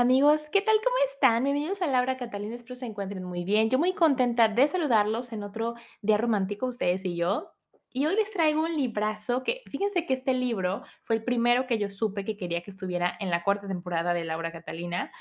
Amigos, 0.00 0.48
¿qué 0.50 0.62
tal? 0.62 0.76
¿Cómo 0.82 0.96
están? 1.12 1.44
Bienvenidos 1.44 1.82
a 1.82 1.86
Laura 1.86 2.16
Catalina, 2.16 2.54
espero 2.54 2.74
se 2.74 2.86
encuentren 2.86 3.22
muy 3.22 3.44
bien. 3.44 3.68
Yo 3.68 3.78
muy 3.78 3.92
contenta 3.92 4.48
de 4.48 4.66
saludarlos 4.66 5.30
en 5.30 5.42
otro 5.42 5.74
día 6.00 6.16
romántico, 6.16 6.64
ustedes 6.64 7.04
y 7.04 7.16
yo. 7.16 7.50
Y 7.92 8.06
hoy 8.06 8.16
les 8.16 8.30
traigo 8.30 8.62
un 8.62 8.74
librazo 8.74 9.42
que, 9.42 9.60
fíjense 9.70 10.06
que 10.06 10.14
este 10.14 10.32
libro 10.32 10.80
fue 11.02 11.16
el 11.16 11.22
primero 11.22 11.66
que 11.66 11.76
yo 11.76 11.90
supe 11.90 12.24
que 12.24 12.38
quería 12.38 12.62
que 12.62 12.70
estuviera 12.70 13.14
en 13.20 13.28
la 13.28 13.44
cuarta 13.44 13.68
temporada 13.68 14.14
de 14.14 14.24
Laura 14.24 14.50
Catalina. 14.50 15.12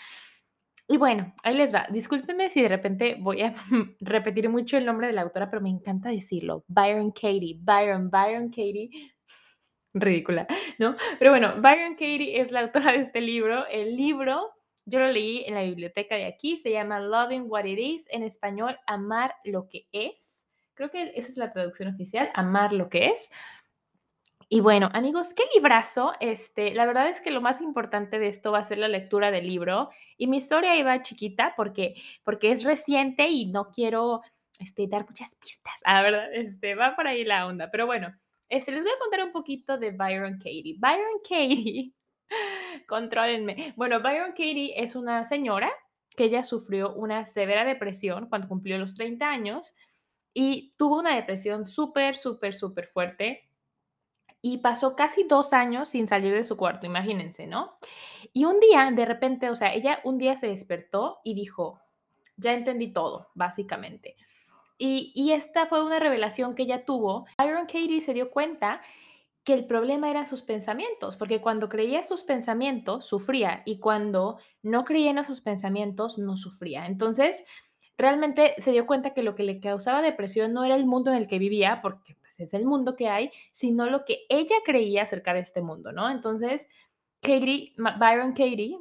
Y 0.87 0.95
bueno, 0.95 1.33
ahí 1.43 1.55
les 1.55 1.75
va. 1.75 1.85
Discúlpenme 1.89 2.49
si 2.49 2.61
de 2.61 2.69
repente 2.69 3.17
voy 3.19 3.41
a 3.41 3.51
repetir 3.99 4.47
mucho 4.47 4.77
el 4.77 4.85
nombre 4.85 5.07
de 5.07 5.13
la 5.13 5.23
autora, 5.23 5.49
pero 5.49 5.61
me 5.61 5.69
encanta 5.69 6.07
decirlo. 6.07 6.63
Byron 6.69 7.11
Katie, 7.11 7.57
Byron, 7.59 8.09
Byron 8.09 8.47
Katie. 8.47 8.91
Ridícula, 9.93 10.47
¿no? 10.77 10.95
Pero 11.17 11.31
bueno, 11.31 11.55
Byron 11.61 11.95
Katie 11.95 12.39
es 12.39 12.49
la 12.51 12.61
autora 12.61 12.93
de 12.93 12.99
este 12.99 13.19
libro. 13.19 13.67
El 13.67 13.97
libro 13.97 14.53
yo 14.89 14.99
lo 14.99 15.07
leí 15.07 15.43
en 15.45 15.53
la 15.53 15.63
biblioteca 15.63 16.15
de 16.15 16.25
aquí, 16.25 16.57
se 16.57 16.71
llama 16.71 16.99
Loving 16.99 17.45
What 17.47 17.65
It 17.65 17.79
Is, 17.79 18.07
en 18.11 18.23
español, 18.23 18.77
Amar 18.87 19.35
lo 19.43 19.67
que 19.69 19.87
es. 19.91 20.47
Creo 20.73 20.89
que 20.89 21.11
esa 21.15 21.27
es 21.27 21.37
la 21.37 21.51
traducción 21.51 21.89
oficial, 21.89 22.31
Amar 22.33 22.71
lo 22.71 22.89
que 22.89 23.07
es. 23.07 23.29
Y 24.51 24.61
bueno, 24.61 24.89
amigos, 24.93 25.35
qué 25.35 25.43
librazo. 25.53 26.13
Este, 26.19 26.73
la 26.73 26.87
verdad 26.87 27.07
es 27.07 27.21
que 27.21 27.29
lo 27.29 27.39
más 27.39 27.61
importante 27.61 28.17
de 28.17 28.29
esto 28.29 28.51
va 28.51 28.59
a 28.59 28.63
ser 28.63 28.79
la 28.79 28.87
lectura 28.87 29.29
del 29.29 29.45
libro. 29.45 29.89
Y 30.17 30.25
mi 30.25 30.37
historia 30.37 30.75
iba 30.75 31.03
chiquita 31.03 31.53
porque, 31.55 31.93
porque 32.23 32.51
es 32.51 32.63
reciente 32.63 33.29
y 33.29 33.45
no 33.45 33.69
quiero 33.69 34.21
este, 34.57 34.87
dar 34.87 35.05
muchas 35.05 35.35
pistas. 35.35 35.79
Ah, 35.85 36.01
verdad, 36.01 36.33
este, 36.33 36.73
va 36.73 36.95
por 36.95 37.07
ahí 37.07 37.23
la 37.23 37.45
onda. 37.45 37.69
Pero 37.69 37.85
bueno, 37.85 38.11
este, 38.49 38.71
les 38.71 38.83
voy 38.83 38.91
a 38.91 38.99
contar 38.99 39.23
un 39.23 39.31
poquito 39.31 39.77
de 39.77 39.91
Byron 39.91 40.37
Katie. 40.37 40.77
Byron 40.79 41.19
Katie 41.21 41.93
Contrólenme. 42.87 43.73
Bueno, 43.75 44.01
Byron 44.01 44.31
Katie 44.31 44.73
es 44.75 44.95
una 44.95 45.23
señora 45.23 45.71
que 46.15 46.25
ella 46.25 46.43
sufrió 46.43 46.93
una 46.93 47.25
severa 47.25 47.63
depresión 47.63 48.27
cuando 48.27 48.47
cumplió 48.47 48.77
los 48.77 48.93
30 48.95 49.29
años 49.29 49.75
y 50.33 50.71
tuvo 50.77 50.99
una 50.99 51.15
depresión 51.15 51.67
súper, 51.67 52.15
súper, 52.15 52.53
súper 52.53 52.87
fuerte 52.87 53.49
y 54.41 54.59
pasó 54.59 54.95
casi 54.95 55.23
dos 55.23 55.53
años 55.53 55.89
sin 55.89 56.07
salir 56.07 56.33
de 56.33 56.43
su 56.43 56.55
cuarto, 56.55 56.85
imagínense, 56.85 57.45
¿no? 57.45 57.77
Y 58.33 58.45
un 58.45 58.59
día, 58.59 58.89
de 58.91 59.05
repente, 59.05 59.49
o 59.49 59.55
sea, 59.55 59.73
ella 59.73 59.99
un 60.03 60.17
día 60.17 60.35
se 60.37 60.47
despertó 60.47 61.19
y 61.23 61.33
dijo, 61.33 61.81
ya 62.37 62.53
entendí 62.53 62.93
todo, 62.93 63.31
básicamente. 63.33 64.15
Y, 64.77 65.11
y 65.13 65.33
esta 65.33 65.65
fue 65.65 65.83
una 65.83 65.99
revelación 65.99 66.55
que 66.55 66.63
ella 66.63 66.85
tuvo. 66.85 67.25
Byron 67.37 67.65
Katie 67.65 67.99
se 67.99 68.13
dio 68.13 68.31
cuenta 68.31 68.81
que 69.49 69.55
el 69.55 69.65
problema 69.65 70.11
eran 70.11 70.27
sus 70.27 70.43
pensamientos, 70.43 71.17
porque 71.17 71.41
cuando 71.41 71.69
creía 71.69 71.97
en 71.97 72.05
sus 72.05 72.21
pensamientos 72.21 73.07
sufría 73.07 73.63
y 73.65 73.79
cuando 73.79 74.37
no 74.61 74.83
creía 74.83 75.09
en 75.09 75.23
sus 75.23 75.41
pensamientos 75.41 76.19
no 76.19 76.37
sufría. 76.37 76.85
Entonces, 76.85 77.47
realmente 77.97 78.53
se 78.59 78.71
dio 78.71 78.85
cuenta 78.85 79.15
que 79.15 79.23
lo 79.23 79.33
que 79.33 79.41
le 79.41 79.59
causaba 79.59 80.03
depresión 80.03 80.53
no 80.53 80.65
era 80.65 80.75
el 80.75 80.85
mundo 80.85 81.09
en 81.09 81.17
el 81.17 81.25
que 81.25 81.39
vivía, 81.39 81.79
porque 81.81 82.13
pues, 82.21 82.39
es 82.39 82.53
el 82.53 82.63
mundo 82.63 82.95
que 82.95 83.09
hay, 83.09 83.31
sino 83.49 83.89
lo 83.89 84.05
que 84.05 84.19
ella 84.29 84.57
creía 84.63 85.01
acerca 85.01 85.33
de 85.33 85.39
este 85.39 85.63
mundo, 85.63 85.91
¿no? 85.91 86.11
Entonces, 86.11 86.67
Katie, 87.19 87.73
Byron 87.75 88.33
Katie, 88.33 88.77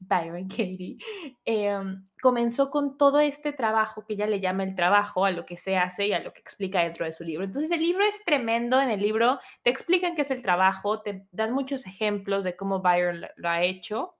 Byron 0.00 0.48
Katie, 0.48 0.96
em, 1.44 2.06
comenzó 2.22 2.70
con 2.70 2.96
todo 2.96 3.20
este 3.20 3.52
trabajo 3.52 4.04
que 4.04 4.14
ella 4.14 4.26
le 4.26 4.40
llama 4.40 4.64
el 4.64 4.74
trabajo, 4.74 5.24
a 5.24 5.30
lo 5.30 5.44
que 5.44 5.56
se 5.56 5.76
hace 5.76 6.08
y 6.08 6.12
a 6.12 6.20
lo 6.20 6.32
que 6.32 6.40
explica 6.40 6.82
dentro 6.82 7.04
de 7.04 7.12
su 7.12 7.22
libro. 7.22 7.44
Entonces 7.44 7.70
el 7.70 7.80
libro 7.80 8.04
es 8.04 8.22
tremendo, 8.24 8.80
en 8.80 8.90
el 8.90 9.00
libro 9.00 9.38
te 9.62 9.70
explican 9.70 10.16
qué 10.16 10.22
es 10.22 10.30
el 10.30 10.42
trabajo, 10.42 11.02
te 11.02 11.26
dan 11.30 11.52
muchos 11.52 11.86
ejemplos 11.86 12.44
de 12.44 12.56
cómo 12.56 12.80
Byron 12.80 13.20
lo, 13.36 13.48
ha 13.48 13.62
hecho 13.62 14.16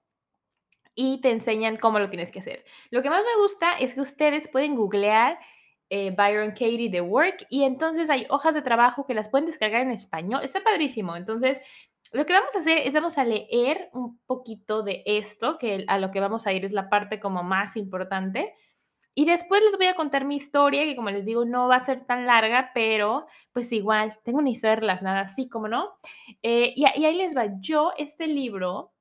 y 0.95 1.21
te 1.23 1.31
enseñan 1.31 1.79
cómo 1.79 1.99
lo 1.99 2.11
tienes 2.11 2.31
que 2.31 2.41
hacer. 2.41 2.65
Lo 2.91 3.03
que 3.03 3.11
más 3.11 3.25
me 3.25 3.43
gusta 3.43 3.79
es 3.79 3.95
que 3.95 4.03
ustedes 4.03 4.49
pueden 4.49 4.77
googlear 4.77 5.39
eh, 5.89 6.13
Byron 6.17 6.51
Katie 6.51 6.91
The 6.91 7.01
Work 7.01 7.47
y 7.49 7.65
entonces 7.65 8.11
hay 8.11 8.27
hojas 8.29 8.55
de 8.55 8.63
trabajo 8.63 9.07
que 9.07 9.15
las 9.15 9.29
pueden 9.29 9.47
descargar 9.47 9.81
en 9.81 9.91
español. 9.91 10.43
Está 10.45 10.63
padrísimo. 10.63 11.17
Entonces 11.17 11.61
lo 12.13 12.27
que 12.27 12.33
vamos 12.33 12.55
a 12.55 12.59
hacer 12.59 12.79
es 12.79 12.95
vamos 12.95 13.19
a 13.19 13.25
leer 13.25 13.91
un 13.93 14.19
poquito 14.27 14.83
de 14.83 15.03
esto, 15.07 15.59
que 15.59 15.85
a 15.87 15.99
lo 15.99 16.11
que 16.11 16.21
vamos 16.21 16.47
a 16.47 16.53
ir 16.53 16.65
es 16.65 16.73
la 16.73 16.89
parte 16.89 17.21
como 17.21 17.43
más 17.43 17.77
importante. 17.77 18.55
Y 19.15 19.25
después 19.25 19.63
les 19.65 19.77
voy 19.77 19.87
a 19.87 19.97
contar 19.97 20.25
mi 20.25 20.37
historia, 20.37 20.85
que 20.85 20.97
como 20.97 21.11
les 21.11 21.27
digo, 21.27 21.45
no 21.45 21.69
va 21.69 21.77
a 21.77 21.81
ser 21.81 22.07
tan 22.07 22.27
larga, 22.27 22.71
pero 22.75 23.27
pues 23.53 23.73
igual, 23.73 24.19
tengo 24.25 24.39
una 24.39 24.51
historia 24.51 24.77
relacionada, 24.77 25.21
así 25.21 25.49
como 25.49 25.69
no. 25.69 25.91
Eh, 26.43 26.73
y, 26.77 26.85
y 26.97 27.05
ahí 27.05 27.17
les 27.17 27.37
va, 27.37 27.47
yo 27.61 27.93
este 27.99 28.27
libro 28.29 28.93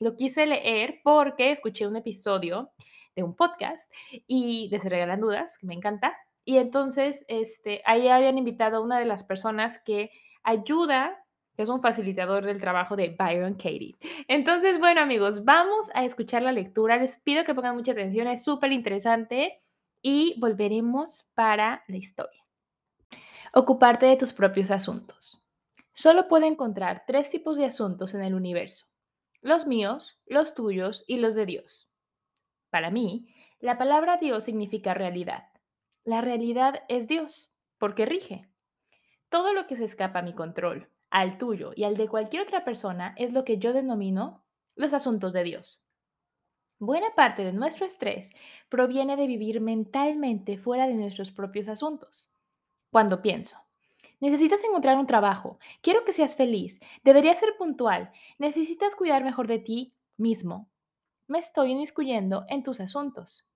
lo 0.00 0.16
quise 0.16 0.46
leer 0.46 1.00
porque 1.02 1.50
escuché 1.50 1.86
un 1.86 1.96
episodio 1.96 2.70
de 3.14 3.22
un 3.24 3.34
podcast 3.34 3.92
y 4.26 4.68
de 4.70 4.78
Se 4.78 4.88
Regalan 4.88 5.20
Dudas, 5.20 5.58
que 5.58 5.66
me 5.66 5.74
encanta. 5.74 6.16
Y 6.44 6.58
entonces, 6.58 7.24
este, 7.28 7.82
ahí 7.84 8.08
habían 8.08 8.38
invitado 8.38 8.78
a 8.78 8.80
una 8.80 8.98
de 8.98 9.04
las 9.04 9.24
personas 9.24 9.82
que 9.82 10.10
ayuda 10.44 11.18
es 11.58 11.68
un 11.68 11.80
facilitador 11.80 12.46
del 12.46 12.60
trabajo 12.60 12.96
de 12.96 13.16
Byron 13.18 13.54
Katie. 13.54 13.96
Entonces, 14.28 14.78
bueno 14.78 15.00
amigos, 15.00 15.44
vamos 15.44 15.90
a 15.92 16.04
escuchar 16.04 16.42
la 16.42 16.52
lectura. 16.52 16.96
Les 16.96 17.18
pido 17.18 17.44
que 17.44 17.54
pongan 17.54 17.74
mucha 17.74 17.92
atención, 17.92 18.28
es 18.28 18.44
súper 18.44 18.72
interesante 18.72 19.60
y 20.00 20.38
volveremos 20.38 21.30
para 21.34 21.82
la 21.88 21.96
historia. 21.96 22.44
Ocuparte 23.52 24.06
de 24.06 24.16
tus 24.16 24.32
propios 24.32 24.70
asuntos. 24.70 25.42
Solo 25.92 26.28
puedo 26.28 26.46
encontrar 26.46 27.02
tres 27.08 27.28
tipos 27.28 27.58
de 27.58 27.64
asuntos 27.64 28.14
en 28.14 28.22
el 28.22 28.34
universo. 28.34 28.86
Los 29.40 29.66
míos, 29.66 30.20
los 30.26 30.54
tuyos 30.54 31.04
y 31.08 31.16
los 31.16 31.34
de 31.34 31.44
Dios. 31.44 31.90
Para 32.70 32.90
mí, 32.90 33.34
la 33.58 33.78
palabra 33.78 34.16
Dios 34.16 34.44
significa 34.44 34.94
realidad. 34.94 35.48
La 36.04 36.20
realidad 36.20 36.84
es 36.88 37.08
Dios, 37.08 37.52
porque 37.78 38.06
rige. 38.06 38.48
Todo 39.28 39.52
lo 39.52 39.66
que 39.66 39.76
se 39.76 39.84
escapa 39.84 40.20
a 40.20 40.22
mi 40.22 40.34
control, 40.34 40.88
al 41.10 41.38
tuyo 41.38 41.72
y 41.74 41.84
al 41.84 41.96
de 41.96 42.08
cualquier 42.08 42.42
otra 42.42 42.64
persona 42.64 43.14
es 43.16 43.32
lo 43.32 43.44
que 43.44 43.58
yo 43.58 43.72
denomino 43.72 44.44
los 44.74 44.94
asuntos 44.94 45.32
de 45.32 45.44
Dios. 45.44 45.82
Buena 46.78 47.14
parte 47.16 47.44
de 47.44 47.52
nuestro 47.52 47.86
estrés 47.86 48.32
proviene 48.68 49.16
de 49.16 49.26
vivir 49.26 49.60
mentalmente 49.60 50.58
fuera 50.58 50.86
de 50.86 50.94
nuestros 50.94 51.32
propios 51.32 51.68
asuntos. 51.68 52.30
Cuando 52.90 53.20
pienso, 53.20 53.56
necesitas 54.20 54.62
encontrar 54.62 54.96
un 54.96 55.06
trabajo, 55.06 55.58
quiero 55.82 56.04
que 56.04 56.12
seas 56.12 56.36
feliz, 56.36 56.80
deberías 57.02 57.38
ser 57.38 57.56
puntual, 57.58 58.12
necesitas 58.38 58.94
cuidar 58.94 59.24
mejor 59.24 59.48
de 59.48 59.58
ti 59.58 59.94
mismo, 60.16 60.70
me 61.28 61.38
estoy 61.38 61.72
inmiscuyendo 61.72 62.46
en 62.48 62.62
tus 62.62 62.80
asuntos. 62.80 63.46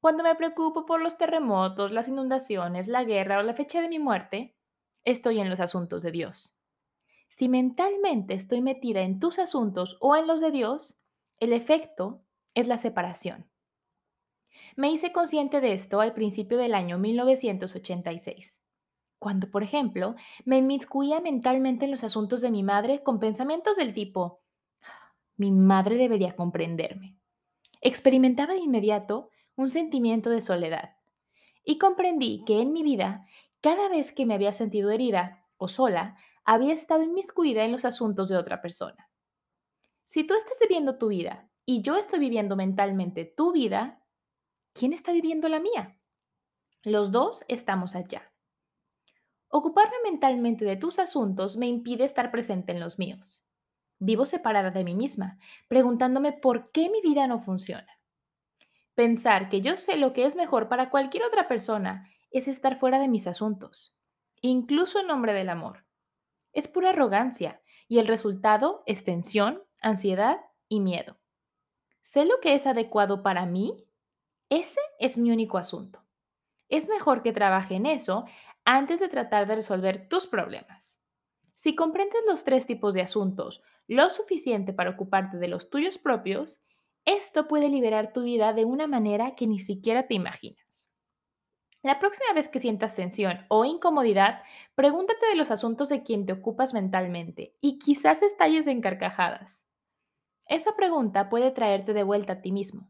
Cuando 0.00 0.24
me 0.24 0.34
preocupo 0.34 0.84
por 0.84 1.00
los 1.00 1.16
terremotos, 1.16 1.92
las 1.92 2.08
inundaciones, 2.08 2.88
la 2.88 3.04
guerra 3.04 3.38
o 3.38 3.42
la 3.42 3.54
fecha 3.54 3.80
de 3.80 3.88
mi 3.88 4.00
muerte, 4.00 4.56
estoy 5.04 5.38
en 5.38 5.48
los 5.48 5.60
asuntos 5.60 6.02
de 6.02 6.10
Dios. 6.10 6.56
Si 7.32 7.48
mentalmente 7.48 8.34
estoy 8.34 8.60
metida 8.60 9.00
en 9.00 9.18
tus 9.18 9.38
asuntos 9.38 9.96
o 10.00 10.16
en 10.16 10.26
los 10.26 10.42
de 10.42 10.50
Dios, 10.50 11.02
el 11.40 11.54
efecto 11.54 12.26
es 12.54 12.68
la 12.68 12.76
separación. 12.76 13.50
Me 14.76 14.90
hice 14.90 15.12
consciente 15.12 15.62
de 15.62 15.72
esto 15.72 16.02
al 16.02 16.12
principio 16.12 16.58
del 16.58 16.74
año 16.74 16.98
1986, 16.98 18.62
cuando, 19.18 19.50
por 19.50 19.62
ejemplo, 19.62 20.14
me 20.44 20.58
inmiscuía 20.58 21.22
mentalmente 21.22 21.86
en 21.86 21.92
los 21.92 22.04
asuntos 22.04 22.42
de 22.42 22.50
mi 22.50 22.62
madre 22.62 23.02
con 23.02 23.18
pensamientos 23.18 23.78
del 23.78 23.94
tipo, 23.94 24.42
mi 25.38 25.52
madre 25.52 25.96
debería 25.96 26.36
comprenderme. 26.36 27.16
Experimentaba 27.80 28.52
de 28.52 28.60
inmediato 28.60 29.30
un 29.56 29.70
sentimiento 29.70 30.28
de 30.28 30.42
soledad 30.42 30.96
y 31.64 31.78
comprendí 31.78 32.44
que 32.44 32.60
en 32.60 32.74
mi 32.74 32.82
vida, 32.82 33.26
cada 33.62 33.88
vez 33.88 34.12
que 34.12 34.26
me 34.26 34.34
había 34.34 34.52
sentido 34.52 34.90
herida 34.90 35.46
o 35.56 35.66
sola, 35.66 36.18
había 36.44 36.72
estado 36.72 37.02
inmiscuida 37.02 37.64
en 37.64 37.72
los 37.72 37.84
asuntos 37.84 38.28
de 38.28 38.36
otra 38.36 38.60
persona. 38.60 39.08
Si 40.04 40.24
tú 40.24 40.34
estás 40.34 40.58
viviendo 40.60 40.98
tu 40.98 41.08
vida 41.08 41.48
y 41.64 41.82
yo 41.82 41.96
estoy 41.96 42.18
viviendo 42.18 42.56
mentalmente 42.56 43.24
tu 43.24 43.52
vida, 43.52 44.02
¿quién 44.72 44.92
está 44.92 45.12
viviendo 45.12 45.48
la 45.48 45.60
mía? 45.60 45.98
Los 46.82 47.12
dos 47.12 47.44
estamos 47.48 47.94
allá. 47.94 48.32
Ocuparme 49.48 49.96
mentalmente 50.04 50.64
de 50.64 50.76
tus 50.76 50.98
asuntos 50.98 51.56
me 51.56 51.66
impide 51.66 52.04
estar 52.04 52.30
presente 52.30 52.72
en 52.72 52.80
los 52.80 52.98
míos. 52.98 53.46
Vivo 53.98 54.26
separada 54.26 54.70
de 54.70 54.82
mí 54.82 54.94
misma, 54.94 55.38
preguntándome 55.68 56.32
por 56.32 56.72
qué 56.72 56.90
mi 56.90 57.00
vida 57.00 57.26
no 57.26 57.38
funciona. 57.38 57.86
Pensar 58.94 59.48
que 59.48 59.60
yo 59.60 59.76
sé 59.76 59.96
lo 59.96 60.12
que 60.12 60.24
es 60.24 60.34
mejor 60.34 60.68
para 60.68 60.90
cualquier 60.90 61.24
otra 61.24 61.48
persona 61.48 62.08
es 62.30 62.48
estar 62.48 62.76
fuera 62.76 62.98
de 62.98 63.08
mis 63.08 63.26
asuntos, 63.26 63.94
incluso 64.40 64.98
en 64.98 65.06
nombre 65.06 65.32
del 65.32 65.50
amor. 65.50 65.84
Es 66.52 66.68
pura 66.68 66.90
arrogancia 66.90 67.62
y 67.88 67.98
el 67.98 68.06
resultado 68.06 68.82
es 68.86 69.04
tensión, 69.04 69.62
ansiedad 69.80 70.38
y 70.68 70.80
miedo. 70.80 71.18
¿Sé 72.02 72.24
lo 72.24 72.40
que 72.40 72.54
es 72.54 72.66
adecuado 72.66 73.22
para 73.22 73.46
mí? 73.46 73.86
Ese 74.48 74.80
es 74.98 75.16
mi 75.18 75.30
único 75.30 75.58
asunto. 75.58 76.04
Es 76.68 76.88
mejor 76.88 77.22
que 77.22 77.32
trabaje 77.32 77.74
en 77.76 77.86
eso 77.86 78.24
antes 78.64 79.00
de 79.00 79.08
tratar 79.08 79.46
de 79.46 79.56
resolver 79.56 80.08
tus 80.08 80.26
problemas. 80.26 81.00
Si 81.54 81.74
comprendes 81.74 82.24
los 82.26 82.44
tres 82.44 82.66
tipos 82.66 82.94
de 82.94 83.02
asuntos 83.02 83.62
lo 83.88 84.10
suficiente 84.10 84.72
para 84.72 84.90
ocuparte 84.90 85.38
de 85.38 85.48
los 85.48 85.70
tuyos 85.70 85.98
propios, 85.98 86.64
esto 87.04 87.48
puede 87.48 87.68
liberar 87.68 88.12
tu 88.12 88.22
vida 88.22 88.52
de 88.52 88.64
una 88.64 88.86
manera 88.86 89.34
que 89.34 89.46
ni 89.46 89.58
siquiera 89.58 90.06
te 90.06 90.14
imaginas. 90.14 90.91
La 91.82 91.98
próxima 91.98 92.32
vez 92.32 92.46
que 92.46 92.60
sientas 92.60 92.94
tensión 92.94 93.44
o 93.48 93.64
incomodidad, 93.64 94.44
pregúntate 94.76 95.26
de 95.26 95.34
los 95.34 95.50
asuntos 95.50 95.88
de 95.88 96.04
quien 96.04 96.26
te 96.26 96.32
ocupas 96.32 96.74
mentalmente 96.74 97.56
y 97.60 97.80
quizás 97.80 98.22
estalles 98.22 98.68
en 98.68 98.80
carcajadas. 98.80 99.68
Esa 100.46 100.76
pregunta 100.76 101.28
puede 101.28 101.50
traerte 101.50 101.92
de 101.92 102.04
vuelta 102.04 102.34
a 102.34 102.40
ti 102.40 102.52
mismo. 102.52 102.88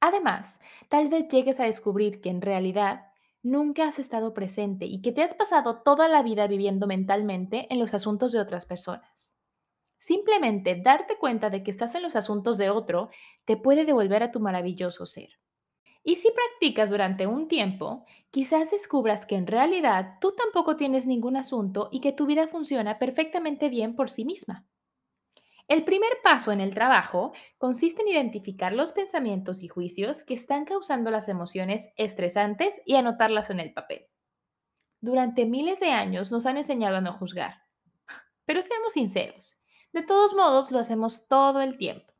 Además, 0.00 0.60
tal 0.88 1.08
vez 1.08 1.28
llegues 1.28 1.60
a 1.60 1.64
descubrir 1.64 2.22
que 2.22 2.30
en 2.30 2.40
realidad 2.40 3.06
nunca 3.42 3.86
has 3.86 3.98
estado 3.98 4.32
presente 4.32 4.86
y 4.86 5.02
que 5.02 5.12
te 5.12 5.22
has 5.22 5.34
pasado 5.34 5.82
toda 5.82 6.08
la 6.08 6.22
vida 6.22 6.46
viviendo 6.46 6.86
mentalmente 6.86 7.66
en 7.70 7.78
los 7.78 7.92
asuntos 7.92 8.32
de 8.32 8.40
otras 8.40 8.64
personas. 8.64 9.36
Simplemente 9.98 10.80
darte 10.82 11.18
cuenta 11.18 11.50
de 11.50 11.62
que 11.62 11.70
estás 11.70 11.94
en 11.94 12.02
los 12.02 12.16
asuntos 12.16 12.56
de 12.56 12.70
otro 12.70 13.10
te 13.44 13.58
puede 13.58 13.84
devolver 13.84 14.22
a 14.22 14.30
tu 14.30 14.40
maravilloso 14.40 15.04
ser. 15.04 15.38
Y 16.08 16.14
si 16.14 16.28
practicas 16.30 16.88
durante 16.88 17.26
un 17.26 17.48
tiempo, 17.48 18.04
quizás 18.30 18.70
descubras 18.70 19.26
que 19.26 19.34
en 19.34 19.48
realidad 19.48 20.18
tú 20.20 20.32
tampoco 20.36 20.76
tienes 20.76 21.04
ningún 21.04 21.36
asunto 21.36 21.88
y 21.90 22.00
que 22.00 22.12
tu 22.12 22.26
vida 22.26 22.46
funciona 22.46 23.00
perfectamente 23.00 23.68
bien 23.68 23.96
por 23.96 24.08
sí 24.08 24.24
misma. 24.24 24.68
El 25.66 25.82
primer 25.82 26.12
paso 26.22 26.52
en 26.52 26.60
el 26.60 26.72
trabajo 26.72 27.32
consiste 27.58 28.02
en 28.02 28.08
identificar 28.08 28.72
los 28.72 28.92
pensamientos 28.92 29.64
y 29.64 29.68
juicios 29.68 30.22
que 30.22 30.34
están 30.34 30.64
causando 30.64 31.10
las 31.10 31.28
emociones 31.28 31.92
estresantes 31.96 32.80
y 32.86 32.94
anotarlas 32.94 33.50
en 33.50 33.58
el 33.58 33.72
papel. 33.72 34.06
Durante 35.00 35.44
miles 35.44 35.80
de 35.80 35.90
años 35.90 36.30
nos 36.30 36.46
han 36.46 36.56
enseñado 36.56 36.98
a 36.98 37.00
no 37.00 37.12
juzgar. 37.12 37.64
Pero 38.44 38.62
seamos 38.62 38.92
sinceros, 38.92 39.60
de 39.92 40.04
todos 40.04 40.34
modos 40.34 40.70
lo 40.70 40.78
hacemos 40.78 41.26
todo 41.26 41.60
el 41.62 41.76
tiempo. 41.76 42.15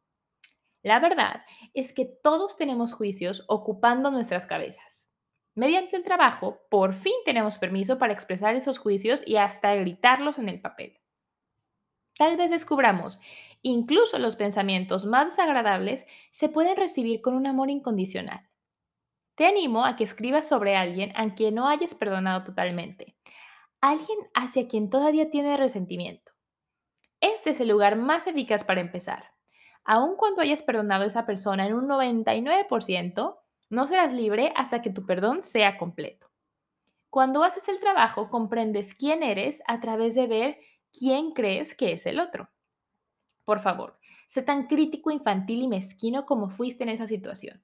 La 0.86 1.00
verdad 1.00 1.44
es 1.74 1.92
que 1.92 2.04
todos 2.04 2.56
tenemos 2.56 2.92
juicios 2.92 3.44
ocupando 3.48 4.12
nuestras 4.12 4.46
cabezas. 4.46 5.12
Mediante 5.56 5.96
el 5.96 6.04
trabajo, 6.04 6.60
por 6.70 6.94
fin 6.94 7.12
tenemos 7.24 7.58
permiso 7.58 7.98
para 7.98 8.12
expresar 8.12 8.54
esos 8.54 8.78
juicios 8.78 9.20
y 9.26 9.36
hasta 9.36 9.74
gritarlos 9.74 10.38
en 10.38 10.48
el 10.48 10.60
papel. 10.60 11.00
Tal 12.16 12.36
vez 12.36 12.52
descubramos, 12.52 13.20
incluso 13.62 14.20
los 14.20 14.36
pensamientos 14.36 15.06
más 15.06 15.30
desagradables 15.30 16.06
se 16.30 16.48
pueden 16.48 16.76
recibir 16.76 17.20
con 17.20 17.34
un 17.34 17.48
amor 17.48 17.68
incondicional. 17.68 18.48
Te 19.34 19.46
animo 19.46 19.84
a 19.84 19.96
que 19.96 20.04
escribas 20.04 20.46
sobre 20.46 20.76
alguien 20.76 21.12
a 21.16 21.34
quien 21.34 21.56
no 21.56 21.66
hayas 21.68 21.96
perdonado 21.96 22.44
totalmente, 22.44 23.16
alguien 23.80 24.18
hacia 24.34 24.68
quien 24.68 24.88
todavía 24.88 25.30
tiene 25.30 25.56
resentimiento. 25.56 26.30
Este 27.20 27.50
es 27.50 27.58
el 27.58 27.70
lugar 27.70 27.96
más 27.96 28.28
eficaz 28.28 28.62
para 28.62 28.82
empezar 28.82 29.35
aun 29.86 30.16
cuando 30.16 30.42
hayas 30.42 30.62
perdonado 30.62 31.04
a 31.04 31.06
esa 31.06 31.26
persona 31.26 31.66
en 31.66 31.74
un 31.74 31.88
99%, 31.88 33.38
no 33.70 33.86
serás 33.86 34.12
libre 34.12 34.52
hasta 34.56 34.82
que 34.82 34.90
tu 34.90 35.06
perdón 35.06 35.42
sea 35.42 35.76
completo. 35.76 36.26
Cuando 37.10 37.44
haces 37.44 37.68
el 37.68 37.80
trabajo, 37.80 38.28
comprendes 38.28 38.94
quién 38.94 39.22
eres 39.22 39.62
a 39.66 39.80
través 39.80 40.14
de 40.14 40.26
ver 40.26 40.58
quién 40.92 41.32
crees 41.32 41.74
que 41.74 41.92
es 41.92 42.06
el 42.06 42.20
otro. 42.20 42.50
Por 43.44 43.60
favor, 43.60 43.98
sé 44.26 44.42
tan 44.42 44.66
crítico, 44.66 45.10
infantil 45.10 45.62
y 45.62 45.68
mezquino 45.68 46.26
como 46.26 46.50
fuiste 46.50 46.82
en 46.82 46.90
esa 46.90 47.06
situación. 47.06 47.62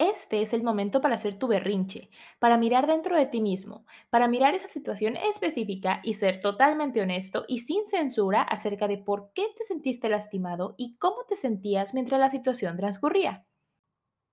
Este 0.00 0.40
es 0.40 0.54
el 0.54 0.62
momento 0.62 1.02
para 1.02 1.16
hacer 1.16 1.38
tu 1.38 1.46
berrinche, 1.46 2.08
para 2.38 2.56
mirar 2.56 2.86
dentro 2.86 3.16
de 3.16 3.26
ti 3.26 3.42
mismo, 3.42 3.84
para 4.08 4.28
mirar 4.28 4.54
esa 4.54 4.66
situación 4.66 5.18
específica 5.18 6.00
y 6.02 6.14
ser 6.14 6.40
totalmente 6.40 7.02
honesto 7.02 7.44
y 7.46 7.58
sin 7.58 7.86
censura 7.86 8.40
acerca 8.40 8.88
de 8.88 8.96
por 8.96 9.30
qué 9.34 9.44
te 9.58 9.62
sentiste 9.62 10.08
lastimado 10.08 10.74
y 10.78 10.96
cómo 10.96 11.26
te 11.28 11.36
sentías 11.36 11.92
mientras 11.92 12.18
la 12.18 12.30
situación 12.30 12.78
transcurría. 12.78 13.44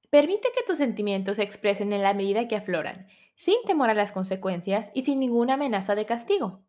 Permite 0.09 0.47
que 0.55 0.63
tus 0.65 0.77
sentimientos 0.77 1.35
se 1.35 1.43
expresen 1.43 1.91
en 1.91 2.01
la 2.01 2.13
medida 2.13 2.47
que 2.47 2.55
afloran, 2.55 3.07
sin 3.35 3.57
temor 3.65 3.89
a 3.89 3.93
las 3.93 4.13
consecuencias 4.13 4.89
y 4.93 5.01
sin 5.01 5.19
ninguna 5.19 5.55
amenaza 5.55 5.95
de 5.95 6.05
castigo. 6.05 6.61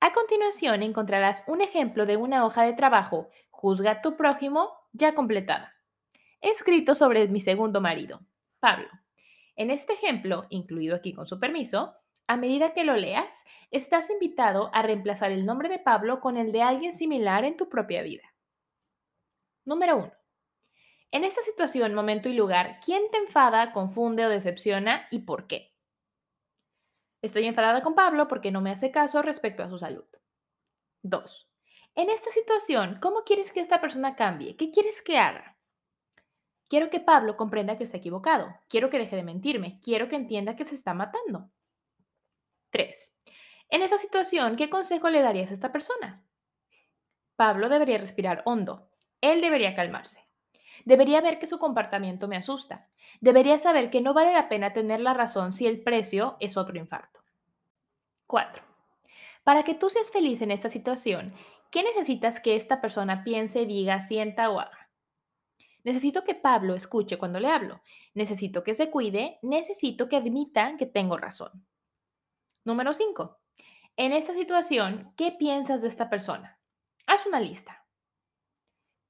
A 0.00 0.12
continuación 0.12 0.82
encontrarás 0.82 1.44
un 1.46 1.60
ejemplo 1.60 2.04
de 2.04 2.16
una 2.16 2.44
hoja 2.44 2.64
de 2.64 2.72
trabajo, 2.72 3.28
Juzga 3.50 3.92
a 3.92 4.02
tu 4.02 4.16
prójimo, 4.16 4.72
ya 4.92 5.14
completada 5.14 5.77
escrito 6.40 6.94
sobre 6.94 7.28
mi 7.28 7.40
segundo 7.40 7.80
marido, 7.80 8.20
Pablo. 8.60 8.88
En 9.56 9.70
este 9.70 9.94
ejemplo, 9.94 10.46
incluido 10.50 10.94
aquí 10.94 11.12
con 11.12 11.26
su 11.26 11.40
permiso, 11.40 11.94
a 12.26 12.36
medida 12.36 12.74
que 12.74 12.84
lo 12.84 12.96
leas, 12.96 13.44
estás 13.70 14.10
invitado 14.10 14.70
a 14.74 14.82
reemplazar 14.82 15.32
el 15.32 15.46
nombre 15.46 15.68
de 15.68 15.78
Pablo 15.78 16.20
con 16.20 16.36
el 16.36 16.52
de 16.52 16.62
alguien 16.62 16.92
similar 16.92 17.44
en 17.44 17.56
tu 17.56 17.68
propia 17.68 18.02
vida. 18.02 18.34
Número 19.64 19.96
1. 19.96 20.12
En 21.10 21.24
esta 21.24 21.40
situación, 21.42 21.94
momento 21.94 22.28
y 22.28 22.34
lugar, 22.34 22.80
¿quién 22.84 23.10
te 23.10 23.16
enfada, 23.16 23.72
confunde 23.72 24.26
o 24.26 24.28
decepciona 24.28 25.08
y 25.10 25.20
por 25.20 25.46
qué? 25.46 25.74
Estoy 27.22 27.46
enfadada 27.46 27.82
con 27.82 27.94
Pablo 27.94 28.28
porque 28.28 28.50
no 28.50 28.60
me 28.60 28.70
hace 28.70 28.90
caso 28.90 29.22
respecto 29.22 29.62
a 29.62 29.68
su 29.68 29.78
salud. 29.78 30.06
2. 31.02 31.50
En 31.96 32.10
esta 32.10 32.30
situación, 32.30 32.98
¿cómo 33.00 33.24
quieres 33.24 33.52
que 33.52 33.60
esta 33.60 33.80
persona 33.80 34.14
cambie? 34.14 34.56
¿Qué 34.56 34.70
quieres 34.70 35.02
que 35.02 35.18
haga? 35.18 35.57
Quiero 36.68 36.90
que 36.90 37.00
Pablo 37.00 37.36
comprenda 37.36 37.78
que 37.78 37.84
está 37.84 37.96
equivocado. 37.96 38.54
Quiero 38.68 38.90
que 38.90 38.98
deje 38.98 39.16
de 39.16 39.22
mentirme. 39.22 39.80
Quiero 39.82 40.08
que 40.08 40.16
entienda 40.16 40.54
que 40.54 40.64
se 40.64 40.74
está 40.74 40.92
matando. 40.92 41.50
3. 42.70 43.16
En 43.70 43.82
esa 43.82 43.98
situación, 43.98 44.56
¿qué 44.56 44.68
consejo 44.68 45.08
le 45.08 45.22
darías 45.22 45.50
a 45.50 45.54
esta 45.54 45.72
persona? 45.72 46.22
Pablo 47.36 47.68
debería 47.68 47.98
respirar 47.98 48.42
hondo. 48.44 48.90
Él 49.20 49.40
debería 49.40 49.74
calmarse. 49.74 50.26
Debería 50.84 51.20
ver 51.20 51.38
que 51.38 51.46
su 51.46 51.58
comportamiento 51.58 52.28
me 52.28 52.36
asusta. 52.36 52.88
Debería 53.20 53.58
saber 53.58 53.90
que 53.90 54.00
no 54.00 54.14
vale 54.14 54.32
la 54.32 54.48
pena 54.48 54.72
tener 54.72 55.00
la 55.00 55.14
razón 55.14 55.52
si 55.52 55.66
el 55.66 55.82
precio 55.82 56.36
es 56.40 56.56
otro 56.56 56.78
infarto. 56.78 57.20
4. 58.26 58.62
Para 59.42 59.62
que 59.62 59.74
tú 59.74 59.88
seas 59.88 60.10
feliz 60.10 60.42
en 60.42 60.50
esta 60.50 60.68
situación, 60.68 61.32
¿qué 61.70 61.82
necesitas 61.82 62.40
que 62.40 62.56
esta 62.56 62.80
persona 62.80 63.24
piense, 63.24 63.64
diga, 63.64 64.00
sienta 64.00 64.50
o 64.50 64.60
haga? 64.60 64.87
Necesito 65.88 66.22
que 66.22 66.34
Pablo 66.34 66.74
escuche 66.74 67.16
cuando 67.16 67.40
le 67.40 67.48
hablo. 67.48 67.80
Necesito 68.12 68.62
que 68.62 68.74
se 68.74 68.90
cuide. 68.90 69.38
Necesito 69.40 70.06
que 70.06 70.16
admita 70.16 70.76
que 70.76 70.84
tengo 70.84 71.16
razón. 71.16 71.66
Número 72.62 72.92
5. 72.92 73.40
En 73.96 74.12
esta 74.12 74.34
situación, 74.34 75.14
¿qué 75.16 75.32
piensas 75.32 75.80
de 75.80 75.88
esta 75.88 76.10
persona? 76.10 76.60
Haz 77.06 77.24
una 77.24 77.40
lista. 77.40 77.86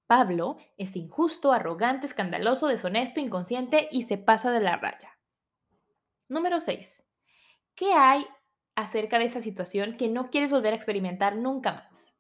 Pablo 0.07 0.59
es 0.77 0.95
injusto, 0.95 1.51
arrogante, 1.51 2.07
escandaloso, 2.07 2.69
deshonesto, 2.69 3.19
inconsciente 3.19 3.89
y 3.91 4.05
se 4.05 4.17
pasa 4.17 4.53
de 4.53 4.61
la 4.61 4.77
raya. 4.77 5.19
Número 6.29 6.61
6. 6.61 7.11
¿Qué 7.75 7.93
hay 7.93 8.25
acerca 8.77 9.19
de 9.19 9.25
esta 9.25 9.41
situación 9.41 9.97
que 9.97 10.09
no 10.09 10.31
quieres 10.31 10.53
volver 10.53 10.75
a 10.75 10.77
experimentar 10.77 11.35
nunca 11.35 11.73
más? 11.73 12.18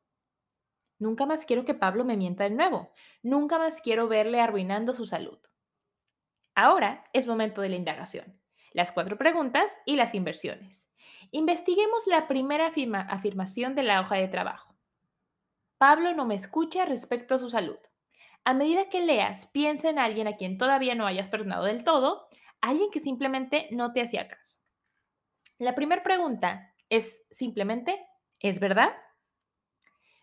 Nunca 0.98 1.26
más 1.26 1.44
quiero 1.44 1.64
que 1.64 1.74
Pablo 1.74 2.04
me 2.04 2.16
mienta 2.16 2.44
de 2.44 2.50
nuevo. 2.50 2.92
Nunca 3.22 3.58
más 3.58 3.80
quiero 3.80 4.08
verle 4.08 4.40
arruinando 4.40 4.92
su 4.92 5.06
salud. 5.06 5.38
Ahora 6.54 7.04
es 7.12 7.26
momento 7.26 7.60
de 7.60 7.68
la 7.68 7.76
indagación, 7.76 8.40
las 8.72 8.90
cuatro 8.90 9.16
preguntas 9.16 9.78
y 9.86 9.96
las 9.96 10.14
inversiones. 10.14 10.92
Investiguemos 11.30 12.06
la 12.06 12.26
primera 12.26 12.72
afirmación 13.08 13.74
de 13.74 13.82
la 13.84 14.00
hoja 14.00 14.16
de 14.16 14.28
trabajo. 14.28 14.74
Pablo 15.78 16.14
no 16.14 16.26
me 16.26 16.34
escucha 16.34 16.84
respecto 16.84 17.36
a 17.36 17.38
su 17.38 17.48
salud. 17.48 17.78
A 18.44 18.54
medida 18.54 18.88
que 18.88 19.00
leas, 19.00 19.46
piensa 19.46 19.90
en 19.90 19.98
alguien 19.98 20.26
a 20.26 20.36
quien 20.36 20.58
todavía 20.58 20.94
no 20.94 21.06
hayas 21.06 21.28
perdonado 21.28 21.64
del 21.64 21.84
todo, 21.84 22.28
alguien 22.60 22.90
que 22.90 22.98
simplemente 22.98 23.68
no 23.70 23.92
te 23.92 24.00
hacía 24.00 24.26
caso. 24.26 24.58
La 25.58 25.74
primera 25.74 26.02
pregunta 26.02 26.74
es 26.88 27.26
simplemente, 27.30 28.04
¿es 28.40 28.58
verdad? 28.58 28.90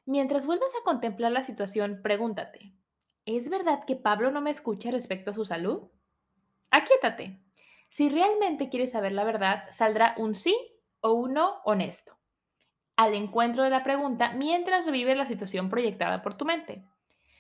Mientras 0.06 0.46
vuelvas 0.46 0.74
a 0.76 0.84
contemplar 0.84 1.32
la 1.32 1.44
situación, 1.44 2.02
pregúntate, 2.02 2.74
¿es 3.26 3.50
verdad 3.50 3.86
que 3.86 3.96
Pablo 3.96 4.32
no 4.32 4.42
me 4.42 4.50
escucha 4.52 4.92
respecto 4.92 5.32
a 5.32 5.34
su 5.34 5.46
salud? 5.46 5.90
Aquíétate. 6.72 7.40
Si 7.88 8.10
realmente 8.10 8.70
quieres 8.70 8.92
saber 8.92 9.12
la 9.14 9.24
verdad, 9.24 9.66
saldrá 9.72 10.16
un 10.18 10.36
sí 10.36 10.56
o 11.02 11.14
un 11.14 11.34
no 11.34 11.62
honesto. 11.66 12.18
al 12.98 13.14
encuentro 13.14 13.64
de 13.64 13.70
la 13.70 13.84
pregunta 13.84 14.32
mientras 14.34 14.86
revives 14.86 15.18
la 15.18 15.26
situación 15.26 15.70
proyectada 15.70 16.22
por 16.22 16.36
tu 16.36 16.46
mente. 16.46 16.86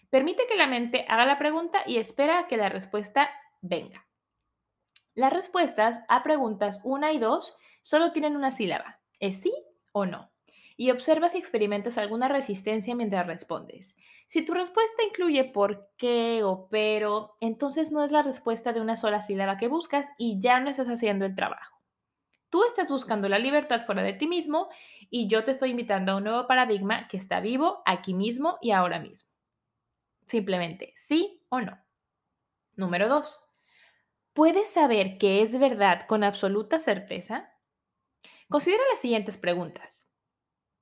Permite 0.09 0.45
que 0.47 0.55
la 0.55 0.67
mente 0.67 1.05
haga 1.07 1.25
la 1.25 1.37
pregunta 1.39 1.79
y 1.85 1.97
espera 1.97 2.39
a 2.39 2.47
que 2.47 2.57
la 2.57 2.69
respuesta 2.69 3.29
venga. 3.61 4.05
Las 5.15 5.33
respuestas 5.33 6.01
a 6.09 6.23
preguntas 6.23 6.81
1 6.83 7.11
y 7.11 7.19
2 7.19 7.57
solo 7.81 8.11
tienen 8.11 8.35
una 8.35 8.51
sílaba, 8.51 8.99
es 9.19 9.41
sí 9.41 9.53
o 9.93 10.05
no. 10.05 10.31
Y 10.77 10.91
observa 10.91 11.29
si 11.29 11.37
experimentas 11.37 11.97
alguna 11.97 12.27
resistencia 12.27 12.95
mientras 12.95 13.25
respondes. 13.27 13.95
Si 14.27 14.41
tu 14.41 14.53
respuesta 14.53 15.03
incluye 15.07 15.45
por 15.45 15.89
qué 15.97 16.41
o 16.43 16.67
pero, 16.69 17.35
entonces 17.39 17.91
no 17.91 18.03
es 18.03 18.11
la 18.11 18.23
respuesta 18.23 18.73
de 18.73 18.81
una 18.81 18.97
sola 18.97 19.21
sílaba 19.21 19.57
que 19.57 19.67
buscas 19.67 20.09
y 20.17 20.39
ya 20.39 20.59
no 20.59 20.69
estás 20.69 20.89
haciendo 20.89 21.25
el 21.25 21.35
trabajo. 21.35 21.79
Tú 22.49 22.63
estás 22.63 22.89
buscando 22.89 23.29
la 23.29 23.39
libertad 23.39 23.85
fuera 23.85 24.03
de 24.03 24.13
ti 24.13 24.27
mismo 24.27 24.69
y 25.09 25.27
yo 25.27 25.43
te 25.43 25.51
estoy 25.51 25.71
invitando 25.71 26.11
a 26.11 26.15
un 26.17 26.23
nuevo 26.23 26.47
paradigma 26.47 27.07
que 27.07 27.17
está 27.17 27.39
vivo 27.39 27.81
aquí 27.85 28.13
mismo 28.13 28.57
y 28.61 28.71
ahora 28.71 28.99
mismo. 28.99 29.29
Simplemente 30.25 30.93
sí 30.95 31.41
o 31.49 31.61
no. 31.61 31.77
Número 32.75 33.07
2. 33.07 33.49
¿Puedes 34.33 34.71
saber 34.71 35.17
que 35.17 35.41
es 35.41 35.57
verdad 35.57 36.07
con 36.07 36.23
absoluta 36.23 36.79
certeza? 36.79 37.51
Considera 38.49 38.83
las 38.89 38.99
siguientes 38.99 39.37
preguntas. 39.37 40.04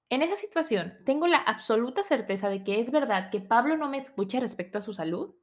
En 0.10 0.22
esa 0.22 0.36
situación, 0.36 0.98
¿tengo 1.06 1.28
la 1.28 1.38
absoluta 1.38 2.04
certeza 2.04 2.50
de 2.50 2.64
que 2.64 2.80
es 2.80 2.92
verdad 2.92 3.30
que 3.32 3.40
Pablo 3.40 3.78
no 3.78 3.90
me 3.90 3.98
escucha 3.98 4.40
respecto 4.40 4.78
a 4.78 4.82
su 4.82 4.94
salud? 4.94 5.36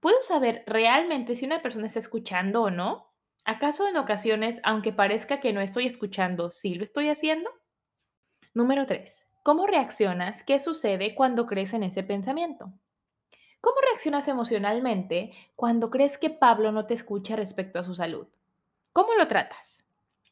¿Puedo 0.00 0.22
saber 0.22 0.64
realmente 0.66 1.34
si 1.34 1.46
una 1.46 1.62
persona 1.62 1.86
está 1.86 1.98
escuchando 1.98 2.62
o 2.62 2.70
no? 2.70 3.14
¿Acaso 3.44 3.88
en 3.88 3.96
ocasiones, 3.96 4.60
aunque 4.64 4.92
parezca 4.92 5.40
que 5.40 5.52
no 5.52 5.60
estoy 5.60 5.86
escuchando, 5.86 6.50
sí 6.50 6.74
lo 6.74 6.82
estoy 6.82 7.08
haciendo? 7.08 7.50
Número 8.52 8.86
3. 8.86 9.30
¿Cómo 9.42 9.66
reaccionas? 9.66 10.42
¿Qué 10.42 10.58
sucede 10.58 11.14
cuando 11.14 11.46
crees 11.46 11.74
en 11.74 11.82
ese 11.82 12.02
pensamiento? 12.02 12.72
¿Cómo 13.60 13.76
reaccionas 13.80 14.28
emocionalmente 14.28 15.32
cuando 15.56 15.90
crees 15.90 16.18
que 16.18 16.30
Pablo 16.30 16.70
no 16.70 16.86
te 16.86 16.94
escucha 16.94 17.34
respecto 17.34 17.78
a 17.78 17.84
su 17.84 17.94
salud? 17.94 18.28
¿Cómo 18.92 19.14
lo 19.14 19.26
tratas? 19.26 19.82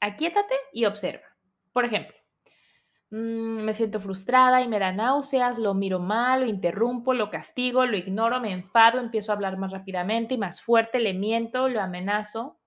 Aquíétate 0.00 0.54
y 0.72 0.84
observa. 0.84 1.24
Por 1.72 1.84
ejemplo, 1.84 2.16
mm, 3.12 3.60
me 3.62 3.72
siento 3.72 4.00
frustrada 4.00 4.60
y 4.62 4.68
me 4.68 4.80
da 4.80 4.90
náuseas, 4.90 5.58
lo 5.58 5.74
miro 5.74 6.00
mal, 6.00 6.40
lo 6.40 6.46
interrumpo, 6.46 7.14
lo 7.14 7.30
castigo, 7.30 7.86
lo 7.86 7.96
ignoro, 7.96 8.40
me 8.40 8.52
enfado, 8.52 8.98
empiezo 8.98 9.30
a 9.30 9.36
hablar 9.36 9.56
más 9.58 9.70
rápidamente 9.70 10.34
y 10.34 10.38
más 10.38 10.60
fuerte, 10.62 10.98
le 10.98 11.14
miento, 11.14 11.68
lo 11.68 11.80
amenazo. 11.80 12.58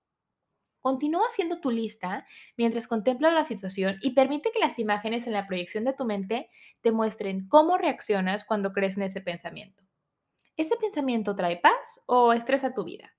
Continúa 0.80 1.26
haciendo 1.28 1.60
tu 1.60 1.70
lista 1.70 2.26
mientras 2.56 2.88
contemplas 2.88 3.34
la 3.34 3.44
situación 3.44 3.98
y 4.02 4.12
permite 4.12 4.52
que 4.52 4.60
las 4.60 4.78
imágenes 4.78 5.26
en 5.26 5.34
la 5.34 5.46
proyección 5.46 5.84
de 5.84 5.92
tu 5.92 6.04
mente 6.04 6.48
te 6.80 6.92
muestren 6.92 7.48
cómo 7.48 7.76
reaccionas 7.76 8.44
cuando 8.44 8.72
crees 8.72 8.96
en 8.96 9.02
ese 9.02 9.20
pensamiento. 9.20 9.82
¿Ese 10.56 10.76
pensamiento 10.76 11.36
trae 11.36 11.58
paz 11.58 12.02
o 12.06 12.32
estresa 12.32 12.72
tu 12.72 12.84
vida? 12.84 13.12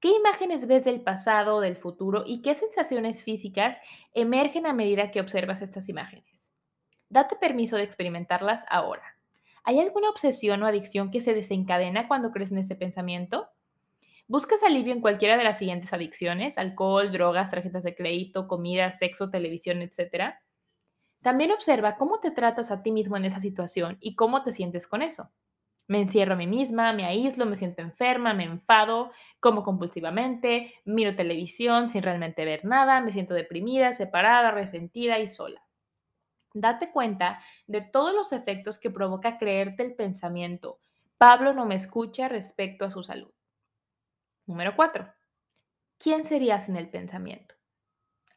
¿Qué 0.00 0.10
imágenes 0.10 0.66
ves 0.66 0.84
del 0.84 1.00
pasado 1.02 1.56
o 1.56 1.60
del 1.62 1.76
futuro 1.76 2.24
y 2.26 2.42
qué 2.42 2.54
sensaciones 2.54 3.22
físicas 3.22 3.80
emergen 4.12 4.66
a 4.66 4.74
medida 4.74 5.10
que 5.10 5.20
observas 5.20 5.62
estas 5.62 5.88
imágenes? 5.88 6.33
Date 7.14 7.36
permiso 7.36 7.76
de 7.76 7.84
experimentarlas 7.84 8.66
ahora. 8.68 9.04
¿Hay 9.62 9.78
alguna 9.78 10.10
obsesión 10.10 10.60
o 10.64 10.66
adicción 10.66 11.12
que 11.12 11.20
se 11.20 11.32
desencadena 11.32 12.08
cuando 12.08 12.32
crees 12.32 12.50
en 12.50 12.58
ese 12.58 12.74
pensamiento? 12.74 13.50
¿Buscas 14.26 14.64
alivio 14.64 14.92
en 14.92 15.00
cualquiera 15.00 15.36
de 15.36 15.44
las 15.44 15.58
siguientes 15.58 15.92
adicciones? 15.92 16.58
Alcohol, 16.58 17.12
drogas, 17.12 17.50
tarjetas 17.50 17.84
de 17.84 17.94
crédito, 17.94 18.48
comida, 18.48 18.90
sexo, 18.90 19.30
televisión, 19.30 19.80
etc. 19.80 20.40
También 21.22 21.52
observa 21.52 21.94
cómo 21.98 22.18
te 22.18 22.32
tratas 22.32 22.72
a 22.72 22.82
ti 22.82 22.90
mismo 22.90 23.16
en 23.16 23.26
esa 23.26 23.38
situación 23.38 23.96
y 24.00 24.16
cómo 24.16 24.42
te 24.42 24.50
sientes 24.50 24.88
con 24.88 25.00
eso. 25.00 25.30
Me 25.86 26.00
encierro 26.00 26.34
a 26.34 26.36
mí 26.36 26.48
misma, 26.48 26.92
me 26.94 27.04
aíslo, 27.04 27.46
me 27.46 27.54
siento 27.54 27.80
enferma, 27.80 28.34
me 28.34 28.42
enfado, 28.42 29.12
como 29.38 29.62
compulsivamente, 29.62 30.74
miro 30.84 31.14
televisión 31.14 31.90
sin 31.90 32.02
realmente 32.02 32.44
ver 32.44 32.64
nada, 32.64 33.00
me 33.00 33.12
siento 33.12 33.34
deprimida, 33.34 33.92
separada, 33.92 34.50
resentida 34.50 35.20
y 35.20 35.28
sola. 35.28 35.63
Date 36.54 36.92
cuenta 36.92 37.40
de 37.66 37.80
todos 37.80 38.14
los 38.14 38.32
efectos 38.32 38.78
que 38.78 38.88
provoca 38.88 39.38
creerte 39.38 39.82
el 39.82 39.94
pensamiento. 39.94 40.78
Pablo 41.18 41.52
no 41.52 41.66
me 41.66 41.74
escucha 41.74 42.28
respecto 42.28 42.84
a 42.84 42.90
su 42.90 43.02
salud. 43.02 43.32
Número 44.46 44.76
4. 44.76 45.12
¿Quién 45.98 46.22
serías 46.22 46.68
en 46.68 46.76
el 46.76 46.88
pensamiento? 46.88 47.56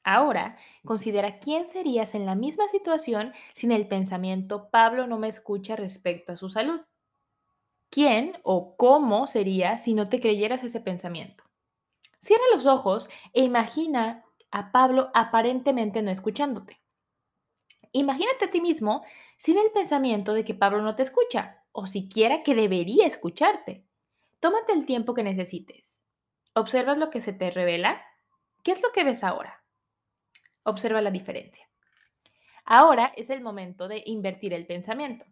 Ahora, 0.04 0.58
considera 0.84 1.38
quién 1.38 1.68
serías 1.68 2.16
en 2.16 2.26
la 2.26 2.34
misma 2.34 2.68
situación 2.70 3.34
sin 3.54 3.72
el 3.72 3.88
pensamiento 3.88 4.70
Pablo 4.72 5.06
no 5.06 5.20
me 5.20 5.28
escucha 5.28 5.76
respecto 5.76 6.32
a 6.32 6.38
su 6.38 6.50
salud. 6.50 6.82
¿Quién 7.92 8.40
o 8.42 8.76
cómo 8.78 9.28
sería 9.28 9.78
si 9.78 9.94
no 9.94 10.10
te 10.10 10.20
creyeras 10.20 10.64
ese 10.64 10.82
pensamiento? 10.82 11.44
Cierra 12.18 12.46
los 12.52 12.66
ojos 12.66 13.10
e 13.34 13.44
imagina 13.44 14.24
a 14.50 14.72
Pablo 14.72 15.12
aparentemente 15.14 16.02
no 16.02 16.10
escuchándote. 16.10 16.82
Imagínate 17.92 18.46
a 18.46 18.52
ti 18.52 18.62
mismo 18.62 19.04
sin 19.38 19.58
el 19.58 19.72
pensamiento 19.72 20.34
de 20.34 20.44
que 20.44 20.56
Pablo 20.56 20.82
no 20.82 20.96
te 20.96 21.04
escucha 21.04 21.64
o 21.72 21.86
siquiera 21.86 22.44
que 22.44 22.56
debería 22.56 23.06
escucharte. 23.06 23.86
Tómate 24.40 24.74
el 24.74 24.86
tiempo 24.86 25.14
que 25.14 25.24
necesites. 25.24 26.04
¿Observas 26.54 26.98
lo 26.98 27.10
que 27.10 27.22
se 27.22 27.34
te 27.34 27.52
revela? 27.52 28.02
¿Qué 28.64 28.72
es 28.72 28.82
lo 28.82 28.92
que 28.92 29.04
ves 29.04 29.24
ahora? 29.24 29.64
Observa 30.64 31.02
la 31.02 31.12
diferencia. 31.12 31.70
Ahora 32.66 33.14
es 33.16 33.30
el 33.30 33.42
momento 33.42 33.88
de 33.88 34.04
invertir 34.06 34.54
el 34.54 34.66
pensamiento. 34.66 35.26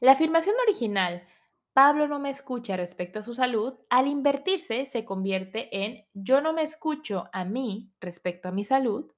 La 0.00 0.12
afirmación 0.12 0.54
original, 0.66 1.26
Pablo 1.72 2.06
no 2.06 2.18
me 2.18 2.30
escucha 2.30 2.76
respecto 2.76 3.18
a 3.18 3.22
su 3.22 3.34
salud, 3.34 3.74
al 3.90 4.06
invertirse 4.06 4.84
se 4.84 5.04
convierte 5.04 5.68
en 5.84 6.06
yo 6.14 6.40
no 6.40 6.52
me 6.52 6.62
escucho 6.62 7.28
a 7.32 7.44
mí 7.44 7.90
respecto 8.00 8.48
a 8.48 8.52
mi 8.52 8.64
salud. 8.64 9.12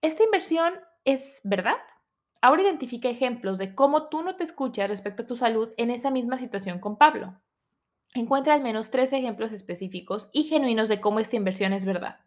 Esta 0.00 0.24
inversión 0.24 0.74
es 1.12 1.40
verdad. 1.42 1.78
Ahora 2.42 2.62
identifica 2.62 3.08
ejemplos 3.08 3.56
de 3.56 3.74
cómo 3.74 4.08
tú 4.08 4.22
no 4.22 4.36
te 4.36 4.44
escuchas 4.44 4.90
respecto 4.90 5.22
a 5.22 5.26
tu 5.26 5.38
salud 5.38 5.70
en 5.78 5.90
esa 5.90 6.10
misma 6.10 6.36
situación 6.36 6.80
con 6.80 6.98
Pablo. 6.98 7.40
Encuentra 8.14 8.52
al 8.52 8.62
menos 8.62 8.90
tres 8.90 9.14
ejemplos 9.14 9.52
específicos 9.52 10.28
y 10.34 10.42
genuinos 10.42 10.90
de 10.90 11.00
cómo 11.00 11.18
esta 11.18 11.36
inversión 11.36 11.72
es 11.72 11.86
verdad. 11.86 12.20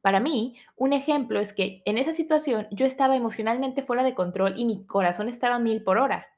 Para 0.00 0.20
mí, 0.20 0.56
un 0.74 0.94
ejemplo 0.94 1.38
es 1.38 1.52
que 1.52 1.82
en 1.84 1.98
esa 1.98 2.14
situación 2.14 2.66
yo 2.70 2.86
estaba 2.86 3.14
emocionalmente 3.14 3.82
fuera 3.82 4.02
de 4.02 4.14
control 4.14 4.54
y 4.56 4.64
mi 4.64 4.86
corazón 4.86 5.28
estaba 5.28 5.58
mil 5.58 5.84
por 5.84 5.98
hora. 5.98 6.28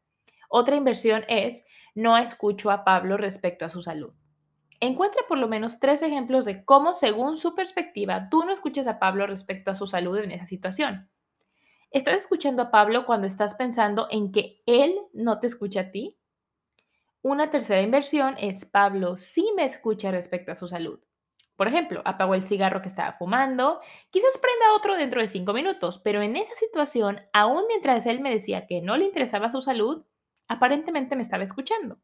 Otra 0.48 0.74
inversión 0.74 1.22
es 1.28 1.64
no 1.94 2.18
escucho 2.18 2.72
a 2.72 2.82
Pablo 2.82 3.16
respecto 3.16 3.64
a 3.64 3.70
su 3.70 3.80
salud. 3.80 4.12
Encuentra 4.80 5.22
por 5.28 5.38
lo 5.38 5.46
menos 5.46 5.78
tres 5.78 6.02
ejemplos 6.02 6.44
de 6.46 6.64
cómo, 6.64 6.94
según 6.94 7.36
su 7.36 7.54
perspectiva, 7.54 8.28
tú 8.28 8.44
no 8.44 8.50
escuchas 8.50 8.88
a 8.88 8.98
Pablo 8.98 9.28
respecto 9.28 9.70
a 9.70 9.76
su 9.76 9.86
salud 9.86 10.18
en 10.18 10.32
esa 10.32 10.46
situación. 10.46 11.08
¿Estás 11.92 12.18
escuchando 12.18 12.62
a 12.62 12.70
Pablo 12.70 13.04
cuando 13.04 13.26
estás 13.26 13.54
pensando 13.54 14.06
en 14.12 14.30
que 14.30 14.62
él 14.64 14.94
no 15.12 15.40
te 15.40 15.48
escucha 15.48 15.80
a 15.80 15.90
ti? 15.90 16.16
Una 17.20 17.50
tercera 17.50 17.82
inversión 17.82 18.36
es 18.38 18.64
Pablo 18.64 19.16
sí 19.16 19.52
me 19.56 19.64
escucha 19.64 20.12
respecto 20.12 20.52
a 20.52 20.54
su 20.54 20.68
salud. 20.68 21.00
Por 21.56 21.66
ejemplo, 21.66 22.00
apagó 22.04 22.34
el 22.36 22.44
cigarro 22.44 22.80
que 22.80 22.86
estaba 22.86 23.12
fumando, 23.12 23.80
quizás 24.10 24.38
prenda 24.38 24.76
otro 24.76 24.94
dentro 24.94 25.20
de 25.20 25.26
cinco 25.26 25.52
minutos, 25.52 25.98
pero 25.98 26.22
en 26.22 26.36
esa 26.36 26.54
situación, 26.54 27.22
aún 27.32 27.64
mientras 27.66 28.06
él 28.06 28.20
me 28.20 28.30
decía 28.30 28.68
que 28.68 28.80
no 28.80 28.96
le 28.96 29.06
interesaba 29.06 29.50
su 29.50 29.60
salud, 29.60 30.06
aparentemente 30.46 31.16
me 31.16 31.22
estaba 31.22 31.42
escuchando. 31.42 31.98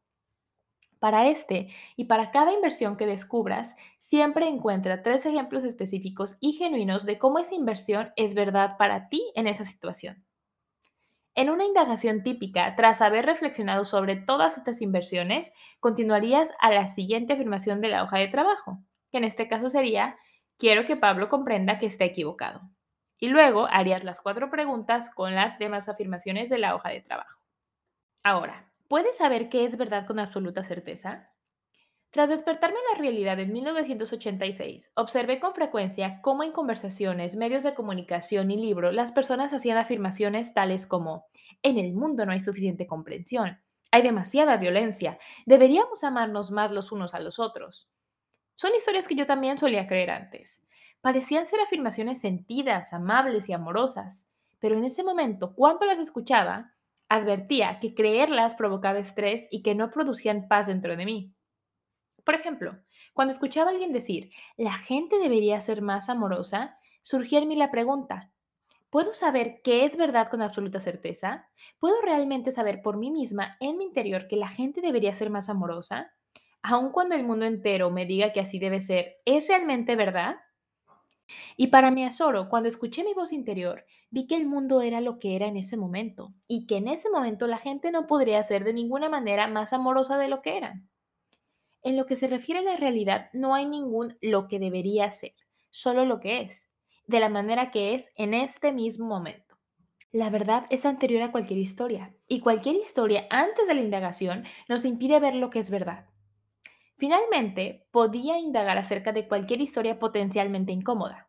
Para 1.06 1.28
este 1.28 1.68
y 1.94 2.06
para 2.06 2.32
cada 2.32 2.52
inversión 2.52 2.96
que 2.96 3.06
descubras, 3.06 3.76
siempre 3.96 4.48
encuentra 4.48 5.02
tres 5.02 5.24
ejemplos 5.24 5.62
específicos 5.62 6.36
y 6.40 6.50
genuinos 6.50 7.06
de 7.06 7.16
cómo 7.16 7.38
esa 7.38 7.54
inversión 7.54 8.10
es 8.16 8.34
verdad 8.34 8.76
para 8.76 9.08
ti 9.08 9.22
en 9.36 9.46
esa 9.46 9.64
situación. 9.64 10.26
En 11.36 11.48
una 11.48 11.64
indagación 11.64 12.24
típica, 12.24 12.74
tras 12.74 13.02
haber 13.02 13.24
reflexionado 13.24 13.84
sobre 13.84 14.16
todas 14.16 14.56
estas 14.56 14.82
inversiones, 14.82 15.52
continuarías 15.78 16.52
a 16.58 16.72
la 16.72 16.88
siguiente 16.88 17.34
afirmación 17.34 17.80
de 17.80 17.90
la 17.90 18.02
hoja 18.02 18.18
de 18.18 18.26
trabajo, 18.26 18.80
que 19.12 19.18
en 19.18 19.24
este 19.24 19.46
caso 19.46 19.68
sería, 19.68 20.18
quiero 20.58 20.86
que 20.86 20.96
Pablo 20.96 21.28
comprenda 21.28 21.78
que 21.78 21.86
está 21.86 22.04
equivocado. 22.04 22.62
Y 23.20 23.28
luego 23.28 23.68
harías 23.70 24.02
las 24.02 24.20
cuatro 24.20 24.50
preguntas 24.50 25.08
con 25.08 25.36
las 25.36 25.56
demás 25.60 25.88
afirmaciones 25.88 26.50
de 26.50 26.58
la 26.58 26.74
hoja 26.74 26.88
de 26.88 27.00
trabajo. 27.00 27.40
Ahora, 28.24 28.72
¿puedes 28.88 29.16
saber 29.16 29.48
qué 29.48 29.64
es 29.64 29.76
verdad 29.76 30.06
con 30.06 30.18
absoluta 30.18 30.62
certeza? 30.62 31.30
Tras 32.10 32.28
despertarme 32.28 32.78
en 32.78 32.94
la 32.94 32.98
realidad 32.98 33.38
en 33.40 33.52
1986, 33.52 34.92
observé 34.94 35.38
con 35.38 35.54
frecuencia 35.54 36.20
cómo 36.22 36.44
en 36.44 36.52
conversaciones, 36.52 37.36
medios 37.36 37.62
de 37.62 37.74
comunicación 37.74 38.50
y 38.50 38.56
libros 38.56 38.94
las 38.94 39.12
personas 39.12 39.52
hacían 39.52 39.76
afirmaciones 39.76 40.54
tales 40.54 40.86
como, 40.86 41.26
en 41.62 41.78
el 41.78 41.92
mundo 41.92 42.24
no 42.24 42.32
hay 42.32 42.40
suficiente 42.40 42.86
comprensión, 42.86 43.60
hay 43.90 44.02
demasiada 44.02 44.56
violencia, 44.56 45.18
deberíamos 45.44 46.04
amarnos 46.04 46.50
más 46.50 46.70
los 46.70 46.90
unos 46.92 47.12
a 47.12 47.20
los 47.20 47.38
otros. 47.38 47.90
Son 48.54 48.74
historias 48.74 49.06
que 49.06 49.14
yo 49.14 49.26
también 49.26 49.58
solía 49.58 49.86
creer 49.86 50.10
antes. 50.10 50.66
Parecían 51.02 51.44
ser 51.44 51.60
afirmaciones 51.60 52.20
sentidas, 52.20 52.94
amables 52.94 53.48
y 53.50 53.52
amorosas, 53.52 54.30
pero 54.58 54.78
en 54.78 54.84
ese 54.84 55.04
momento, 55.04 55.54
cuando 55.54 55.84
las 55.84 55.98
escuchaba, 55.98 56.72
advertía 57.08 57.78
que 57.80 57.94
creerlas 57.94 58.54
provocaba 58.54 58.98
estrés 58.98 59.48
y 59.50 59.62
que 59.62 59.74
no 59.74 59.90
producían 59.90 60.48
paz 60.48 60.66
dentro 60.66 60.96
de 60.96 61.04
mí. 61.04 61.34
Por 62.24 62.34
ejemplo, 62.34 62.78
cuando 63.14 63.32
escuchaba 63.32 63.70
a 63.70 63.72
alguien 63.72 63.92
decir, 63.92 64.30
la 64.56 64.76
gente 64.76 65.18
debería 65.18 65.60
ser 65.60 65.82
más 65.82 66.08
amorosa, 66.08 66.78
surgía 67.02 67.38
en 67.38 67.48
mí 67.48 67.56
la 67.56 67.70
pregunta, 67.70 68.32
¿puedo 68.90 69.14
saber 69.14 69.60
qué 69.62 69.84
es 69.84 69.96
verdad 69.96 70.28
con 70.28 70.42
absoluta 70.42 70.80
certeza? 70.80 71.48
¿Puedo 71.78 72.00
realmente 72.02 72.52
saber 72.52 72.82
por 72.82 72.96
mí 72.96 73.10
misma 73.10 73.56
en 73.60 73.78
mi 73.78 73.84
interior 73.84 74.28
que 74.28 74.36
la 74.36 74.48
gente 74.48 74.80
debería 74.80 75.14
ser 75.14 75.30
más 75.30 75.48
amorosa? 75.48 76.12
Aun 76.62 76.90
cuando 76.90 77.14
el 77.14 77.24
mundo 77.24 77.46
entero 77.46 77.90
me 77.90 78.06
diga 78.06 78.32
que 78.32 78.40
así 78.40 78.58
debe 78.58 78.80
ser, 78.80 79.16
¿es 79.24 79.48
realmente 79.48 79.94
verdad? 79.94 80.36
Y 81.56 81.68
para 81.68 81.90
mi 81.90 82.04
asoro, 82.04 82.48
cuando 82.48 82.68
escuché 82.68 83.04
mi 83.04 83.14
voz 83.14 83.32
interior, 83.32 83.84
vi 84.10 84.26
que 84.26 84.36
el 84.36 84.46
mundo 84.46 84.80
era 84.80 85.00
lo 85.00 85.18
que 85.18 85.36
era 85.36 85.46
en 85.46 85.56
ese 85.56 85.76
momento 85.76 86.34
y 86.46 86.66
que 86.66 86.76
en 86.76 86.88
ese 86.88 87.10
momento 87.10 87.46
la 87.46 87.58
gente 87.58 87.90
no 87.90 88.06
podría 88.06 88.42
ser 88.42 88.64
de 88.64 88.72
ninguna 88.72 89.08
manera 89.08 89.46
más 89.48 89.72
amorosa 89.72 90.18
de 90.18 90.28
lo 90.28 90.42
que 90.42 90.56
eran. 90.56 90.88
En 91.82 91.96
lo 91.96 92.06
que 92.06 92.16
se 92.16 92.26
refiere 92.26 92.60
a 92.60 92.64
la 92.64 92.76
realidad, 92.76 93.30
no 93.32 93.54
hay 93.54 93.66
ningún 93.66 94.16
lo 94.20 94.48
que 94.48 94.58
debería 94.58 95.10
ser, 95.10 95.32
solo 95.70 96.04
lo 96.04 96.20
que 96.20 96.40
es, 96.40 96.70
de 97.06 97.20
la 97.20 97.28
manera 97.28 97.70
que 97.70 97.94
es 97.94 98.12
en 98.16 98.34
este 98.34 98.72
mismo 98.72 99.06
momento. 99.06 99.56
La 100.12 100.30
verdad 100.30 100.66
es 100.70 100.86
anterior 100.86 101.22
a 101.22 101.30
cualquier 101.30 101.58
historia, 101.60 102.14
y 102.26 102.40
cualquier 102.40 102.76
historia 102.76 103.26
antes 103.30 103.66
de 103.66 103.74
la 103.74 103.82
indagación 103.82 104.44
nos 104.68 104.84
impide 104.84 105.20
ver 105.20 105.34
lo 105.34 105.50
que 105.50 105.58
es 105.58 105.70
verdad. 105.70 106.06
Finalmente, 106.98 107.86
podía 107.90 108.38
indagar 108.38 108.78
acerca 108.78 109.12
de 109.12 109.28
cualquier 109.28 109.60
historia 109.60 109.98
potencialmente 109.98 110.72
incómoda. 110.72 111.28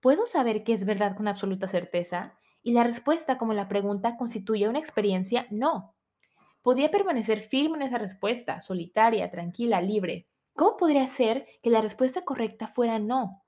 ¿Puedo 0.00 0.26
saber 0.26 0.64
qué 0.64 0.72
es 0.72 0.84
verdad 0.84 1.16
con 1.16 1.28
absoluta 1.28 1.68
certeza? 1.68 2.38
Y 2.62 2.72
la 2.72 2.84
respuesta 2.84 3.38
como 3.38 3.52
la 3.52 3.68
pregunta 3.68 4.16
constituye 4.16 4.68
una 4.68 4.78
experiencia 4.78 5.46
no. 5.50 5.94
Podía 6.62 6.90
permanecer 6.90 7.42
firme 7.42 7.76
en 7.78 7.82
esa 7.82 7.98
respuesta, 7.98 8.60
solitaria, 8.60 9.30
tranquila, 9.30 9.80
libre. 9.80 10.28
¿Cómo 10.54 10.76
podría 10.76 11.06
ser 11.06 11.46
que 11.62 11.70
la 11.70 11.80
respuesta 11.80 12.24
correcta 12.24 12.68
fuera 12.68 12.98
no? 12.98 13.42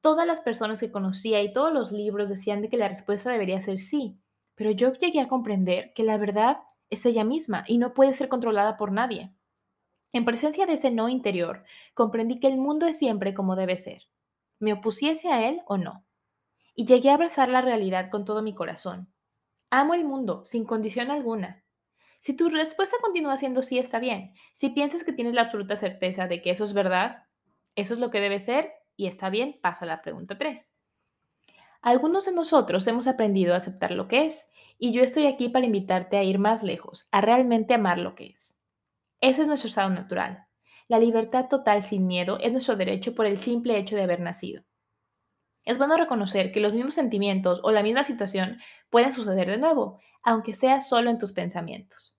Todas 0.00 0.26
las 0.26 0.40
personas 0.40 0.80
que 0.80 0.92
conocía 0.92 1.42
y 1.42 1.52
todos 1.52 1.72
los 1.72 1.92
libros 1.92 2.28
decían 2.28 2.62
de 2.62 2.68
que 2.68 2.78
la 2.78 2.88
respuesta 2.88 3.30
debería 3.30 3.60
ser 3.60 3.78
sí, 3.78 4.20
pero 4.54 4.70
yo 4.70 4.92
llegué 4.94 5.20
a 5.20 5.28
comprender 5.28 5.92
que 5.94 6.04
la 6.04 6.16
verdad 6.18 6.58
es 6.90 7.06
ella 7.06 7.24
misma 7.24 7.64
y 7.66 7.78
no 7.78 7.94
puede 7.94 8.12
ser 8.14 8.28
controlada 8.28 8.76
por 8.76 8.92
nadie. 8.92 9.34
En 10.16 10.24
presencia 10.24 10.64
de 10.64 10.72
ese 10.72 10.90
no 10.90 11.10
interior, 11.10 11.62
comprendí 11.92 12.40
que 12.40 12.46
el 12.46 12.56
mundo 12.56 12.86
es 12.86 12.98
siempre 12.98 13.34
como 13.34 13.54
debe 13.54 13.76
ser, 13.76 14.04
me 14.58 14.72
opusiese 14.72 15.30
a 15.30 15.46
él 15.46 15.60
o 15.66 15.76
no. 15.76 16.06
Y 16.74 16.86
llegué 16.86 17.10
a 17.10 17.14
abrazar 17.16 17.50
la 17.50 17.60
realidad 17.60 18.08
con 18.08 18.24
todo 18.24 18.40
mi 18.40 18.54
corazón. 18.54 19.12
Amo 19.68 19.92
el 19.92 20.06
mundo, 20.06 20.42
sin 20.46 20.64
condición 20.64 21.10
alguna. 21.10 21.64
Si 22.18 22.34
tu 22.34 22.48
respuesta 22.48 22.96
continúa 23.02 23.36
siendo 23.36 23.60
sí, 23.60 23.78
está 23.78 23.98
bien. 23.98 24.32
Si 24.54 24.70
piensas 24.70 25.04
que 25.04 25.12
tienes 25.12 25.34
la 25.34 25.42
absoluta 25.42 25.76
certeza 25.76 26.26
de 26.26 26.40
que 26.40 26.48
eso 26.48 26.64
es 26.64 26.72
verdad, 26.72 27.24
eso 27.74 27.92
es 27.92 28.00
lo 28.00 28.10
que 28.10 28.20
debe 28.20 28.38
ser 28.38 28.72
y 28.96 29.08
está 29.08 29.28
bien, 29.28 29.58
pasa 29.60 29.84
la 29.84 30.00
pregunta 30.00 30.38
3. 30.38 30.78
Algunos 31.82 32.24
de 32.24 32.32
nosotros 32.32 32.86
hemos 32.86 33.06
aprendido 33.06 33.52
a 33.52 33.58
aceptar 33.58 33.90
lo 33.90 34.08
que 34.08 34.24
es, 34.24 34.50
y 34.78 34.92
yo 34.92 35.02
estoy 35.02 35.26
aquí 35.26 35.50
para 35.50 35.66
invitarte 35.66 36.16
a 36.16 36.24
ir 36.24 36.38
más 36.38 36.62
lejos, 36.62 37.06
a 37.12 37.20
realmente 37.20 37.74
amar 37.74 37.98
lo 37.98 38.14
que 38.14 38.28
es. 38.28 38.55
Ese 39.20 39.42
es 39.42 39.48
nuestro 39.48 39.68
estado 39.68 39.90
natural. 39.90 40.46
La 40.88 40.98
libertad 40.98 41.46
total 41.48 41.82
sin 41.82 42.06
miedo 42.06 42.38
es 42.40 42.52
nuestro 42.52 42.76
derecho 42.76 43.14
por 43.14 43.26
el 43.26 43.38
simple 43.38 43.76
hecho 43.78 43.96
de 43.96 44.02
haber 44.02 44.20
nacido. 44.20 44.62
Es 45.64 45.78
bueno 45.78 45.96
reconocer 45.96 46.52
que 46.52 46.60
los 46.60 46.74
mismos 46.74 46.94
sentimientos 46.94 47.60
o 47.64 47.72
la 47.72 47.82
misma 47.82 48.04
situación 48.04 48.58
pueden 48.88 49.12
suceder 49.12 49.48
de 49.48 49.58
nuevo, 49.58 49.98
aunque 50.22 50.54
sea 50.54 50.80
solo 50.80 51.10
en 51.10 51.18
tus 51.18 51.32
pensamientos. 51.32 52.16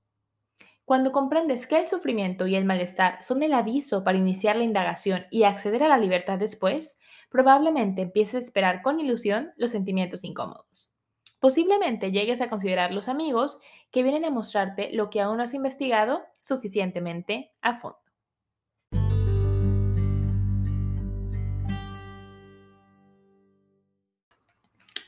Cuando 0.83 1.11
comprendes 1.13 1.67
que 1.67 1.79
el 1.79 1.87
sufrimiento 1.87 2.47
y 2.47 2.55
el 2.55 2.65
malestar 2.65 3.21
son 3.23 3.43
el 3.43 3.53
aviso 3.53 4.03
para 4.03 4.17
iniciar 4.17 4.55
la 4.55 4.63
indagación 4.63 5.25
y 5.31 5.43
acceder 5.43 5.83
a 5.83 5.87
la 5.87 5.97
libertad 5.97 6.39
después, 6.39 6.99
probablemente 7.29 8.01
empieces 8.01 8.35
a 8.35 8.39
esperar 8.39 8.81
con 8.81 8.99
ilusión 8.99 9.53
los 9.55 9.71
sentimientos 9.71 10.23
incómodos. 10.23 10.96
Posiblemente 11.39 12.11
llegues 12.11 12.41
a 12.41 12.49
considerar 12.49 12.91
los 12.91 13.07
amigos 13.07 13.61
que 13.91 14.01
vienen 14.01 14.25
a 14.25 14.31
mostrarte 14.31 14.89
lo 14.93 15.11
que 15.11 15.21
aún 15.21 15.37
no 15.37 15.43
has 15.43 15.53
investigado 15.53 16.23
suficientemente 16.41 17.51
a 17.61 17.75
fondo. 17.75 17.99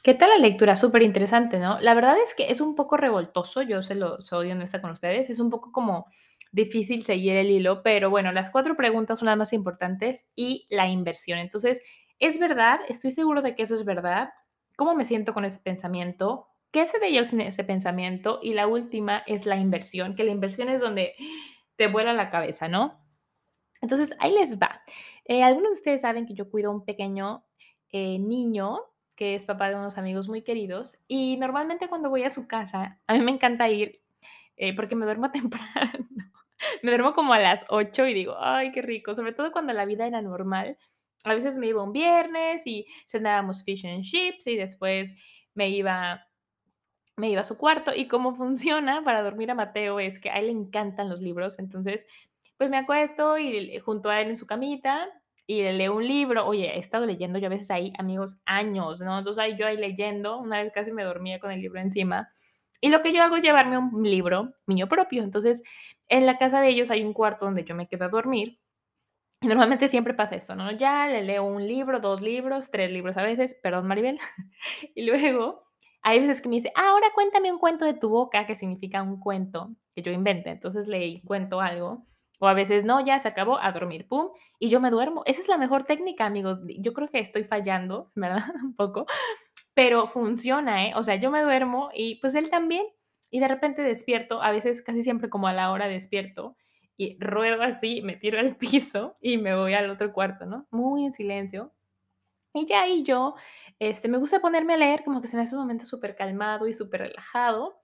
¿Qué 0.04 0.13
tal 0.13 0.30
la 0.30 0.38
lectura? 0.38 0.76
Súper 0.76 1.02
interesante, 1.02 1.60
¿no? 1.60 1.80
La 1.82 1.94
verdad 1.94 2.15
es 2.24 2.34
que 2.34 2.52
es 2.52 2.62
un 2.62 2.76
poco 2.76 2.96
revoltoso, 2.96 3.63
yo 3.63 3.82
se 3.82 3.96
lo 3.96 4.22
soy 4.22 4.52
honesta 4.52 4.82
con 4.82 4.92
ustedes, 4.92 5.30
es 5.30 5.39
un 5.39 5.50
poco 5.50 5.72
como 5.72 6.06
difícil 6.52 7.04
seguir 7.06 7.36
el 7.36 7.50
hilo, 7.50 7.84
pero 7.84 8.10
bueno, 8.10 8.32
las 8.32 8.50
cuatro 8.50 8.76
preguntas 8.76 9.20
son 9.20 9.28
las 9.28 9.38
más 9.38 9.52
importantes 9.52 10.30
y 10.36 10.68
la 10.70 10.88
inversión. 10.88 11.39
Entonces, 11.39 11.84
¿es 12.20 12.39
verdad? 12.39 12.80
Estoy 12.88 13.12
seguro 13.12 13.42
de 13.42 13.56
que 13.56 13.63
eso 13.63 13.76
es 13.76 13.84
verdad. 13.84 14.30
¿Cómo 14.80 14.96
me 14.96 15.04
siento 15.04 15.34
con 15.34 15.44
ese 15.44 15.60
pensamiento? 15.60 16.48
¿Qué 16.72 16.86
sé 16.86 17.00
de 17.00 17.08
ellos 17.08 17.28
sin 17.28 17.42
ese 17.42 17.65
pensamiento? 17.65 18.39
Y 18.42 18.54
la 18.54 18.65
última 18.65 19.24
es 19.28 19.46
la 19.46 19.58
inversión, 19.58 20.15
que 20.15 20.24
la 20.24 20.32
inversión 20.32 20.70
es 20.70 20.80
donde 20.80 21.15
te 21.76 21.88
vuela 21.88 22.13
la 22.13 22.30
cabeza, 22.30 22.70
¿no? 22.70 22.98
Entonces, 23.82 24.15
ahí 24.20 24.34
les 24.34 24.58
va. 24.58 24.82
Eh, 25.26 25.44
algunos 25.44 25.72
de 25.72 25.78
ustedes 25.80 26.00
saben 26.00 26.26
que 26.26 26.34
yo 26.34 26.50
cuido 26.50 26.72
a 26.72 26.74
un 26.74 26.86
pequeño 26.86 27.44
eh, 27.92 28.20
niño 28.20 28.80
que 29.18 29.36
es 29.36 29.44
papá 29.44 29.68
de 29.68 29.76
unos 29.76 29.98
amigos 29.98 30.30
muy 30.30 30.44
queridos 30.44 31.04
y 31.10 31.36
normalmente 31.36 31.89
cuando 31.89 32.10
voy 32.10 32.24
a 32.24 32.30
su 32.30 32.48
casa, 32.48 33.02
a 33.06 33.13
mí 33.15 33.20
me 33.20 33.32
encanta 33.32 33.68
ir 33.68 34.02
eh, 34.56 34.74
porque 34.78 34.96
me 34.96 35.04
duermo 35.04 35.30
temprano. 35.34 36.08
me 36.84 36.92
duermo 36.92 37.13
como 37.13 37.34
a 37.34 37.39
las 37.39 37.65
8 37.68 38.08
y 38.08 38.13
digo, 38.13 38.38
ay, 38.39 38.72
qué 38.72 38.82
rico, 38.82 39.13
sobre 39.13 39.34
todo 39.34 39.52
cuando 39.52 39.74
la 39.74 39.84
vida 39.84 40.08
era 40.08 40.22
normal. 40.22 40.78
A 41.23 41.34
veces 41.34 41.58
me 41.58 41.67
iba 41.67 41.84
un 41.84 41.93
viernes 41.93 42.65
y 42.65 42.86
cenábamos 43.08 43.63
fish 43.63 43.86
and 43.86 44.03
chips 44.03 44.47
y 44.47 44.55
después 44.55 45.15
me 45.53 45.69
iba 45.69 46.25
me 47.17 47.29
iba 47.29 47.41
a 47.41 47.45
su 47.45 47.58
cuarto 47.58 47.93
y 47.93 48.08
cómo 48.08 48.36
funciona 48.36 49.03
para 49.03 49.21
dormir 49.21 49.51
a 49.51 49.55
Mateo 49.55 49.99
es 49.99 50.19
que 50.19 50.29
a 50.29 50.39
él 50.39 50.47
le 50.47 50.53
encantan 50.53 51.10
los 51.10 51.21
libros, 51.21 51.60
entonces 51.60 52.08
pues 52.58 52.69
me 52.69 52.77
acuesto 52.77 53.38
y 53.38 53.77
junto 53.79 54.10
a 54.10 54.21
él 54.21 54.29
en 54.29 54.38
su 54.38 54.45
camita 54.45 55.08
y 55.47 55.63
le 55.63 55.73
leo 55.73 55.95
un 55.95 56.05
libro, 56.08 56.45
oye, 56.45 56.75
he 56.75 56.77
estado 56.77 57.08
leyendo 57.08 57.39
yo 57.39 57.47
a 57.47 57.49
veces 57.49 57.71
ahí, 57.71 57.91
amigos, 57.97 58.38
años, 58.45 58.99
¿no? 58.99 59.17
Entonces 59.17 59.41
ahí 59.41 59.58
yo 59.58 59.65
ahí 59.65 59.77
leyendo, 59.77 60.38
una 60.38 60.62
vez 60.62 60.71
casi 60.71 60.91
me 60.91 61.03
dormía 61.03 61.39
con 61.39 61.51
el 61.51 61.60
libro 61.60 61.79
encima. 61.79 62.29
Y 62.82 62.89
lo 62.89 63.01
que 63.01 63.12
yo 63.13 63.23
hago 63.23 63.36
es 63.36 63.43
llevarme 63.43 63.77
un 63.77 64.03
libro 64.03 64.53
mío 64.67 64.88
propio. 64.88 65.23
Entonces, 65.23 65.63
en 66.08 66.27
la 66.27 66.38
casa 66.38 66.62
de 66.62 66.69
ellos 66.69 66.91
hay 66.91 67.03
un 67.03 67.13
cuarto 67.13 67.45
donde 67.45 67.63
yo 67.63 67.73
me 67.73 67.88
quedo 67.88 68.05
a 68.05 68.10
dormir. 68.10 68.60
Normalmente 69.41 69.88
siempre 69.88 70.13
pasa 70.13 70.36
esto, 70.36 70.56
¿no? 70.56 70.71
Ya 70.71 71.08
le 71.08 71.23
leo 71.23 71.45
un 71.45 71.65
libro, 71.65 71.99
dos 71.99 72.21
libros, 72.21 72.71
tres 72.71 72.91
libros 72.91 73.15
a 73.15 73.23
veces, 73.23 73.58
perdón, 73.63 73.88
Maribel. 73.88 74.19
y 74.95 75.04
luego 75.04 75.63
hay 76.02 76.19
veces 76.19 76.41
que 76.41 76.49
me 76.49 76.56
dice, 76.56 76.71
ah, 76.75 76.89
ahora 76.89 77.08
cuéntame 77.13 77.52
un 77.52 77.58
cuento 77.60 77.86
de 77.86 77.93
tu 77.93 78.10
boca, 78.10 78.45
que 78.45 78.56
significa 78.56 79.02
un 79.02 79.19
cuento 79.19 79.75
que 79.95 80.02
yo 80.02 80.12
invente. 80.12 80.49
Entonces 80.49 80.88
le 80.88 81.21
cuento 81.23 81.62
algo. 81.62 82.06
O 82.39 82.47
a 82.47 82.54
veces 82.54 82.86
no, 82.86 83.06
ya 83.06 83.19
se 83.19 83.28
acabó, 83.28 83.60
a 83.60 83.71
dormir, 83.71 84.08
pum, 84.08 84.30
y 84.60 84.69
yo 84.69 84.80
me 84.80 84.91
duermo. 84.91 85.23
Esa 85.25 85.41
es 85.41 85.47
la 85.49 85.58
mejor 85.58 85.84
técnica, 85.84 86.25
amigos. 86.25 86.60
Yo 86.80 86.93
creo 86.93 87.10
que 87.10 87.19
estoy 87.19 87.43
fallando, 87.43 88.12
¿verdad? 88.15 88.43
un 88.63 88.75
poco, 88.75 89.06
pero 89.73 90.08
funciona, 90.08 90.88
¿eh? 90.88 90.93
O 90.95 91.04
sea, 91.04 91.15
yo 91.15 91.32
me 91.32 91.41
duermo 91.41 91.89
y 91.93 92.15
pues 92.21 92.36
él 92.36 92.49
también. 92.49 92.86
Y 93.32 93.39
de 93.39 93.47
repente 93.47 93.82
despierto, 93.84 94.41
a 94.41 94.52
veces 94.52 94.82
casi 94.82 95.04
siempre 95.04 95.30
como 95.30 95.47
a 95.47 95.54
la 95.54 95.71
hora 95.71 95.88
despierto, 95.88 96.56
y 96.99 97.17
ruedo 97.17 97.63
así, 97.63 98.01
me 98.01 98.17
tiro 98.17 98.39
al 98.39 98.55
piso 98.57 99.15
y 99.21 99.38
me 99.38 99.55
voy 99.55 99.73
al 99.73 99.89
otro 99.89 100.12
cuarto, 100.12 100.45
¿no? 100.45 100.67
Muy 100.69 101.05
en 101.05 101.13
silencio. 101.13 101.73
Y 102.53 102.65
ya 102.65 102.81
ahí 102.81 103.03
yo, 103.03 103.35
este, 103.79 104.09
me 104.09 104.17
gusta 104.17 104.41
ponerme 104.41 104.73
a 104.73 104.77
leer, 104.77 105.05
como 105.05 105.21
que 105.21 105.27
se 105.27 105.38
me 105.38 105.43
hace 105.43 105.55
un 105.55 105.62
momento 105.62 105.85
súper 105.85 106.17
calmado 106.17 106.67
y 106.67 106.73
súper 106.73 107.01
relajado. 107.01 107.81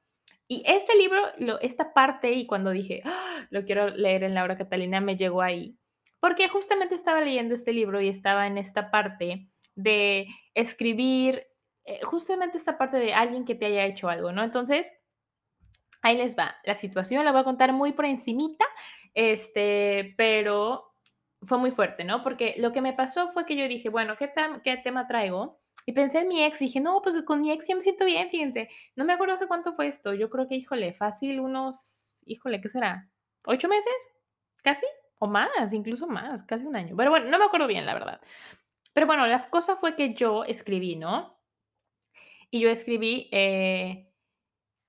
Y 0.50 0.64
este 0.66 0.98
libro, 0.98 1.22
lo, 1.38 1.62
esta 1.62 1.94
parte, 1.94 2.34
y 2.34 2.46
cuando 2.46 2.72
dije, 2.72 3.04
¡Ah! 3.06 3.48
lo 3.52 3.64
quiero 3.64 3.88
leer 3.88 4.24
en 4.24 4.34
Laura 4.34 4.58
Catalina, 4.58 5.00
me 5.00 5.16
llegó 5.16 5.42
ahí. 5.42 5.78
Porque 6.20 6.50
justamente 6.50 6.94
estaba 6.94 7.22
leyendo 7.22 7.54
este 7.54 7.72
libro 7.72 8.02
y 8.02 8.10
estaba 8.10 8.48
en 8.48 8.58
esta 8.58 8.92
parte 8.92 9.48
de 9.76 10.28
escribir, 10.56 11.48
eh, 11.86 12.02
justamente 12.04 12.58
esta 12.58 12.78
parte 12.78 12.98
de 12.98 13.14
alguien 13.14 13.46
que 13.46 13.56
te 13.56 13.68
haya 13.68 13.86
hecho 13.86 14.10
algo, 14.10 14.34
¿no? 14.34 14.44
Entonces, 14.44 14.92
ahí 16.02 16.18
les 16.18 16.38
va. 16.38 16.58
La 16.66 16.76
situación 16.76 17.24
la 17.24 17.32
voy 17.32 17.42
a 17.42 17.46
contar 17.46 17.72
muy 17.72 17.94
por 17.94 18.06
encimita, 18.06 18.66
este, 19.16 20.14
pero 20.18 20.94
fue 21.42 21.58
muy 21.58 21.72
fuerte, 21.72 22.04
¿no? 22.04 22.22
Porque 22.22 22.56
lo 22.58 22.72
que 22.72 22.82
me 22.82 22.94
pasó 22.94 23.30
fue 23.30 23.46
que 23.46 23.56
yo 23.56 23.68
dije, 23.68 23.90
bueno, 23.90 24.18
¿qué, 24.18 24.32
qué 24.64 24.78
tema 24.78 25.08
traigo? 25.08 25.60
Y 25.86 25.94
pensé 25.94 26.20
en 26.20 26.28
mi 26.28 26.44
ex 26.44 26.60
dije, 26.60 26.80
no, 26.80 27.02
pues 27.02 27.22
con 27.24 27.42
mi 27.42 27.52
ex 27.52 27.68
ya 27.68 27.76
me 27.76 27.82
siento 27.82 28.06
bien, 28.06 28.30
fíjense. 28.30 28.70
No 28.96 29.06
me 29.06 29.14
acuerdo 29.14 29.36
hace 29.36 29.48
cuánto 29.48 29.74
fue 29.74 29.88
esto. 29.88 30.14
Yo 30.14 30.30
creo 30.30 30.48
que, 30.48 30.56
híjole, 30.56 30.94
fácil 30.94 31.40
unos, 31.40 32.24
híjole, 32.26 32.60
¿qué 32.60 32.68
será? 32.68 33.10
¿Ocho 33.46 33.68
meses? 33.68 33.94
¿Casi? 34.64 34.86
O 35.20 35.28
más, 35.28 35.74
incluso 35.74 36.08
más, 36.08 36.44
casi 36.44 36.66
un 36.66 36.76
año. 36.76 36.96
Pero 36.98 37.12
bueno, 37.12 37.30
no 37.30 37.38
me 37.38 37.46
acuerdo 37.46 37.68
bien, 37.68 37.86
la 37.86 37.94
verdad. 37.94 38.20
Pero 38.94 39.08
bueno, 39.08 39.28
la 39.28 39.50
cosa 39.50 39.76
fue 39.76 39.96
que 39.96 40.14
yo 40.14 40.44
escribí, 40.44 40.96
¿no? 40.96 41.40
Y 42.50 42.62
yo 42.62 42.70
escribí, 42.70 43.30
eh, 43.32 44.12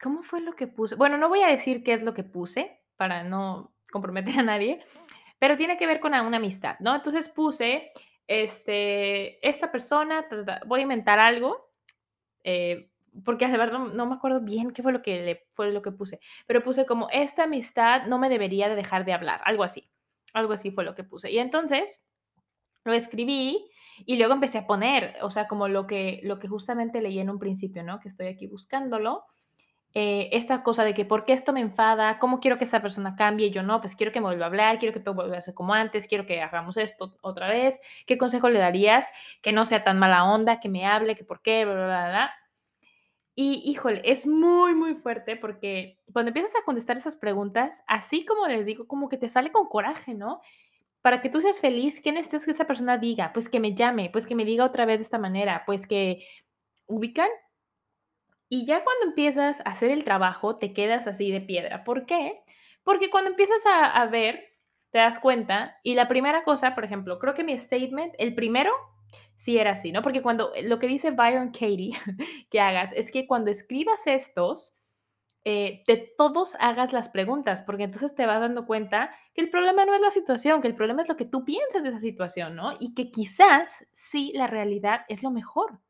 ¿cómo 0.01 0.23
fue 0.23 0.41
lo 0.41 0.55
que 0.55 0.67
puse? 0.67 0.95
Bueno, 0.95 1.19
no 1.19 1.29
voy 1.29 1.43
a 1.43 1.49
decir 1.49 1.83
qué 1.85 1.93
es 1.93 2.03
lo 2.03 2.15
que 2.15 2.25
puse 2.25 2.83
para 2.97 3.23
no 3.23 3.76
comprometer 3.91 4.39
a 4.39 4.43
nadie, 4.43 4.81
pero 5.39 5.57
tiene 5.57 5.77
que 5.77 5.87
ver 5.87 6.01
con 6.01 6.15
una 6.15 6.37
amistad, 6.37 6.77
¿no? 6.81 6.95
Entonces 6.95 7.29
puse, 7.29 7.93
este, 8.27 9.47
esta 9.47 9.71
persona, 9.71 10.27
voy 10.67 10.81
a 10.81 10.83
inventar 10.85 11.19
algo, 11.19 11.71
eh, 12.45 12.91
porque 13.25 13.49
de 13.49 13.57
verdad 13.57 13.79
no, 13.79 13.89
no 13.89 14.07
me 14.07 14.15
acuerdo 14.15 14.41
bien 14.41 14.73
qué 14.73 14.83
fue 14.83 14.93
lo 14.93 15.03
que 15.03 15.23
le, 15.23 15.47
fue 15.51 15.71
lo 15.73 15.83
que 15.83 15.93
puse, 15.93 16.21
pero 16.47 16.63
puse 16.63 16.87
como 16.87 17.09
esta 17.11 17.45
amistad 17.45 18.07
no 18.07 18.19
me 18.19 18.29
debería 18.29 18.69
de 18.69 18.77
dejar 18.77 19.05
de 19.05 19.13
hablar, 19.13 19.41
algo 19.45 19.63
así, 19.63 19.91
algo 20.35 20.53
así 20.53 20.71
fue 20.71 20.85
lo 20.85 20.95
que 20.95 21.05
puse. 21.05 21.31
Y 21.31 21.39
entonces 21.39 22.05
lo 22.85 22.93
escribí 22.93 23.69
y 24.05 24.17
luego 24.17 24.35
empecé 24.35 24.59
a 24.59 24.67
poner, 24.67 25.17
o 25.23 25.31
sea, 25.31 25.49
como 25.49 25.69
lo 25.69 25.87
que, 25.87 26.21
lo 26.23 26.39
que 26.39 26.49
justamente 26.49 27.01
leí 27.01 27.19
en 27.19 27.31
un 27.31 27.39
principio, 27.39 27.83
¿no? 27.83 28.01
Que 28.01 28.09
estoy 28.09 28.27
aquí 28.27 28.47
buscándolo. 28.47 29.25
Eh, 29.95 30.29
esta 30.33 30.63
cosa 30.63 30.85
de 30.85 30.93
que 30.93 31.07
por 31.07 31.25
qué 31.25 31.33
esto 31.33 31.55
me 31.55 31.61
enfada, 31.61 32.19
cómo 32.19 32.39
quiero 32.41 32.59
que 32.59 32.65
esa 32.65 32.83
persona 32.83 33.17
cambie, 33.17 33.51
yo 33.51 33.63
no, 33.63 33.81
pues 33.81 33.97
quiero 33.97 34.13
que 34.13 34.21
me 34.21 34.27
vuelva 34.27 34.45
a 34.45 34.49
hablar, 34.49 34.79
quiero 34.79 34.93
que 34.93 35.01
todo 35.01 35.15
vuelva 35.15 35.39
a 35.39 35.41
ser 35.41 35.55
como 35.55 35.73
antes, 35.73 36.07
quiero 36.07 36.27
que 36.27 36.43
hagamos 36.43 36.77
esto 36.77 37.17
otra 37.23 37.49
vez, 37.49 37.81
¿qué 38.07 38.19
consejo 38.19 38.51
le 38.51 38.59
darías? 38.59 39.11
Que 39.41 39.53
no 39.53 39.65
sea 39.65 39.85
tan 39.85 39.99
mala 39.99 40.25
onda, 40.25 40.61
que 40.61 40.69
me 40.69 40.85
hable, 40.87 41.15
que 41.15 41.25
por 41.25 41.41
qué, 41.41 41.65
bla, 41.65 41.75
bla, 41.75 41.87
bla, 41.87 42.09
bla. 42.09 42.31
Y 43.39 43.63
híjole, 43.67 44.01
es 44.05 44.27
muy, 44.27 44.75
muy 44.75 44.95
fuerte 44.95 45.37
porque 45.37 45.99
cuando 46.13 46.31
empiezas 46.31 46.57
a 46.57 46.65
contestar 46.65 46.97
esas 46.97 47.17
preguntas, 47.17 47.83
así 47.87 48.25
como 48.25 48.47
les 48.49 48.65
digo, 48.65 48.87
como 48.87 49.09
que 49.11 49.19
te 49.19 49.29
sale 49.29 49.53
con 49.53 49.69
coraje, 49.69 50.15
¿no? 50.15 50.41
Para 51.03 51.21
que 51.21 51.31
tú 51.31 51.41
seas 51.43 51.61
feliz, 51.61 52.01
¿qué 52.01 52.13
necesitas 52.13 52.47
que 52.47 52.53
esa 52.53 52.67
persona 52.67 52.99
diga? 52.99 53.33
Pues 53.35 53.49
que 53.49 53.61
me 53.61 53.75
llame, 53.75 54.11
pues 54.11 54.27
que 54.27 54.35
me 54.37 54.45
diga 54.47 54.65
otra 54.65 54.87
vez 54.87 55.01
de 55.01 55.05
esta 55.05 55.19
manera, 55.19 55.65
pues 55.67 55.87
que 55.87 56.27
ubican. 56.87 57.29
Y 58.49 58.65
ya 58.65 58.85
cuando 58.85 59.07
empiezas 59.07 59.61
a 59.61 59.71
hacer 59.71 59.91
el 59.91 60.05
trabajo, 60.05 60.57
te 60.57 60.73
quedas 60.73 61.07
así 61.07 61.31
de 61.31 61.41
piedra. 61.41 61.85
¿Por 61.85 62.07
qué? 62.07 62.41
Porque 62.85 63.11
cuando 63.11 63.31
empiezas 63.31 63.63
a, 63.67 64.07
ver, 64.07 64.45
te 64.91 64.99
das 64.99 65.19
cuenta, 65.19 65.79
y 65.83 65.95
la 65.95 66.09
primera 66.09 66.45
cosa, 66.45 66.75
por 66.75 66.85
ejemplo, 66.85 67.19
creo 67.19 67.35
que 67.35 67.43
mi 67.43 67.59
statement, 67.59 68.15
el 68.19 68.35
primero, 68.35 68.71
sí 69.35 69.59
era 69.59 69.73
así, 69.73 69.91
¿no? 69.91 70.03
Porque 70.03 70.23
cuando 70.23 70.53
lo 70.63 70.79
que 70.79 70.87
dice 70.87 71.11
Byron 71.11 71.49
Katie 71.49 71.93
que 72.51 72.61
hagas 72.61 72.93
es 72.93 73.11
que 73.11 73.27
cuando 73.27 73.51
escribas 73.51 74.07
estos, 74.07 74.77
eh, 75.49 75.85
de 75.87 76.13
todos 76.19 76.57
hagas 76.59 76.93
las 76.93 77.09
preguntas, 77.09 77.63
porque 77.63 77.85
entonces 77.85 78.17
te 78.17 78.27
vas 78.27 78.41
dando 78.41 78.67
cuenta 78.67 79.11
que 79.33 79.43
el 79.43 79.51
problema 79.51 79.85
no 79.85 79.95
es 79.95 80.01
la 80.01 80.11
situación, 80.11 80.61
que 80.61 80.67
el 80.67 80.75
problema 80.75 81.03
es 81.03 81.09
lo 81.09 81.17
que 81.17 81.25
tú 81.25 81.45
piensas 81.45 81.85
de 81.85 81.91
esa 81.91 82.01
situación, 82.01 82.57
¿no? 82.57 82.77
Y 82.81 82.95
que 82.95 83.13
quizás 83.13 83.89
sí 83.93 84.33
la 84.35 84.49
realidad 84.49 85.03
es 85.09 85.23
lo 85.23 85.31
mejor. 85.31 85.81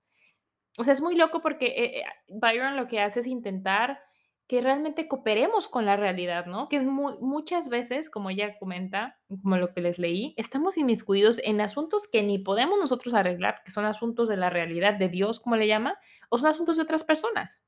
O 0.79 0.85
sea, 0.85 0.93
es 0.93 1.01
muy 1.01 1.17
loco 1.17 1.41
porque 1.41 1.67
eh, 1.67 2.01
eh, 2.01 2.05
Byron 2.29 2.77
lo 2.77 2.87
que 2.87 3.01
hace 3.01 3.21
es 3.21 3.27
intentar 3.27 4.01
que 4.47 4.61
realmente 4.61 5.09
cooperemos 5.09 5.69
con 5.69 5.87
la 5.87 5.97
realidad, 5.97 6.47
¿no? 6.47 6.69
Que 6.69 6.81
mu 6.81 7.19
muchas 7.21 7.69
veces, 7.69 8.09
como 8.09 8.31
ella 8.31 8.59
comenta, 8.59 9.19
como 9.43 9.57
lo 9.57 9.73
que 9.73 9.81
les 9.81 9.99
leí, 9.99 10.35
estamos 10.37 10.77
inmiscuidos 10.79 11.41
en 11.43 11.61
asuntos 11.61 12.07
que 12.07 12.23
ni 12.23 12.39
podemos 12.39 12.79
nosotros 12.79 13.15
arreglar, 13.15 13.62
que 13.65 13.73
son 13.73 13.85
asuntos 13.87 14.29
de 14.29 14.37
la 14.37 14.51
realidad 14.51 14.95
de 14.95 15.09
Dios, 15.09 15.41
como 15.41 15.57
le 15.57 15.67
llama, 15.67 15.99
o 16.29 16.39
son 16.39 16.49
asuntos 16.49 16.77
de 16.77 16.85
otras 16.85 17.03
personas. 17.03 17.65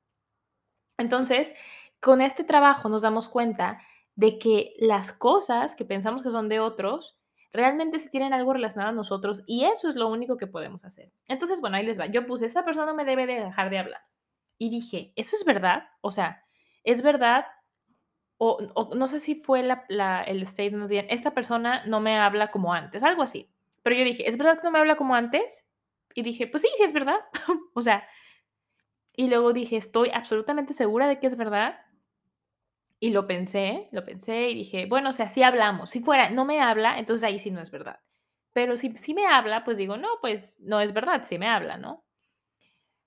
Entonces, 0.99 1.55
con 2.01 2.21
este 2.21 2.44
trabajo 2.44 2.88
nos 2.88 3.03
damos 3.03 3.29
cuenta 3.29 3.81
de 4.14 4.38
que 4.38 4.75
las 4.79 5.12
cosas 5.12 5.75
que 5.75 5.85
pensamos 5.85 6.23
que 6.23 6.31
son 6.31 6.49
de 6.49 6.61
otros, 6.61 7.17
realmente 7.53 7.99
sí 7.99 8.11
tienen 8.11 8.33
algo 8.33 8.53
relacionado 8.53 8.91
a 8.91 8.95
nosotros 8.95 9.43
y 9.47 9.65
eso 9.65 9.89
es 9.89 9.97
lo 9.97 10.09
único 10.09 10.37
que 10.37 10.47
podemos 10.47 10.85
hacer. 10.85 11.13
Entonces, 11.27 11.61
bueno, 11.61 11.77
ahí 11.77 11.87
les 11.87 11.99
va. 11.99 12.07
Yo 12.07 12.27
puse, 12.27 12.47
esa 12.47 12.65
persona 12.65 12.87
no 12.87 12.95
me 12.95 13.05
debe 13.05 13.27
de 13.27 13.45
dejar 13.45 13.71
de 13.71 13.79
hablar. 13.79 14.01
Y 14.59 14.71
dije, 14.71 15.13
¿eso 15.17 15.37
es 15.37 15.45
verdad? 15.45 15.85
O 16.01 16.11
sea, 16.11 16.45
¿es 16.85 17.03
verdad? 17.03 17.47
O, 18.37 18.59
no 18.95 19.09
sé 19.09 19.19
si 19.19 19.35
fue 19.35 19.61
el 19.61 20.47
statement, 20.47 20.91
esta 21.09 21.35
persona 21.35 21.85
no 21.87 22.01
me 22.01 22.19
habla 22.19 22.51
como 22.51 22.73
antes, 22.73 23.03
algo 23.03 23.23
así. 23.23 23.51
Pero 23.83 23.97
yo 23.97 24.05
dije, 24.05 24.29
¿es 24.29 24.37
verdad 24.37 24.59
que 24.59 24.65
no 24.65 24.71
me 24.71 24.79
habla 24.79 24.97
como 24.97 25.15
antes? 25.15 25.67
Y 26.15 26.23
dije, 26.23 26.47
pues 26.47 26.63
sí, 26.63 26.69
sí 26.77 26.85
es 26.85 26.93
verdad. 26.93 27.19
o 27.75 27.83
sea, 27.83 28.07
y 29.17 29.29
luego 29.29 29.53
dije, 29.53 29.77
estoy 29.77 30.11
absolutamente 30.11 30.75
segura 30.75 31.09
de 31.09 31.19
que 31.19 31.27
es 31.27 31.37
verdad. 31.37 31.81
Y 33.01 33.11
lo 33.11 33.27
pensé, 33.27 33.89
lo 33.93 34.05
pensé 34.05 34.51
y 34.51 34.55
dije, 34.55 34.87
bueno, 34.87 35.11
o 35.11 35.13
sea, 35.13 35.29
sí 35.29 35.43
hablamos. 35.43 35.91
Si 35.91 36.01
fuera, 36.01 36.31
no 36.31 36.45
me 36.45 36.61
habla, 36.61 36.99
entonces 36.99 37.25
ahí 37.25 37.39
sí 37.39 37.51
no 37.51 37.61
es 37.61 37.71
verdad. 37.71 38.01
Pero 38.53 38.77
si, 38.77 38.97
si 38.97 39.15
me 39.15 39.27
habla, 39.27 39.65
pues 39.65 39.77
digo, 39.79 39.97
no, 39.97 40.09
pues 40.21 40.57
no 40.61 40.81
es 40.81 40.93
verdad, 40.93 41.23
sí 41.25 41.39
me 41.39 41.49
habla, 41.49 41.77
¿no? 41.79 42.05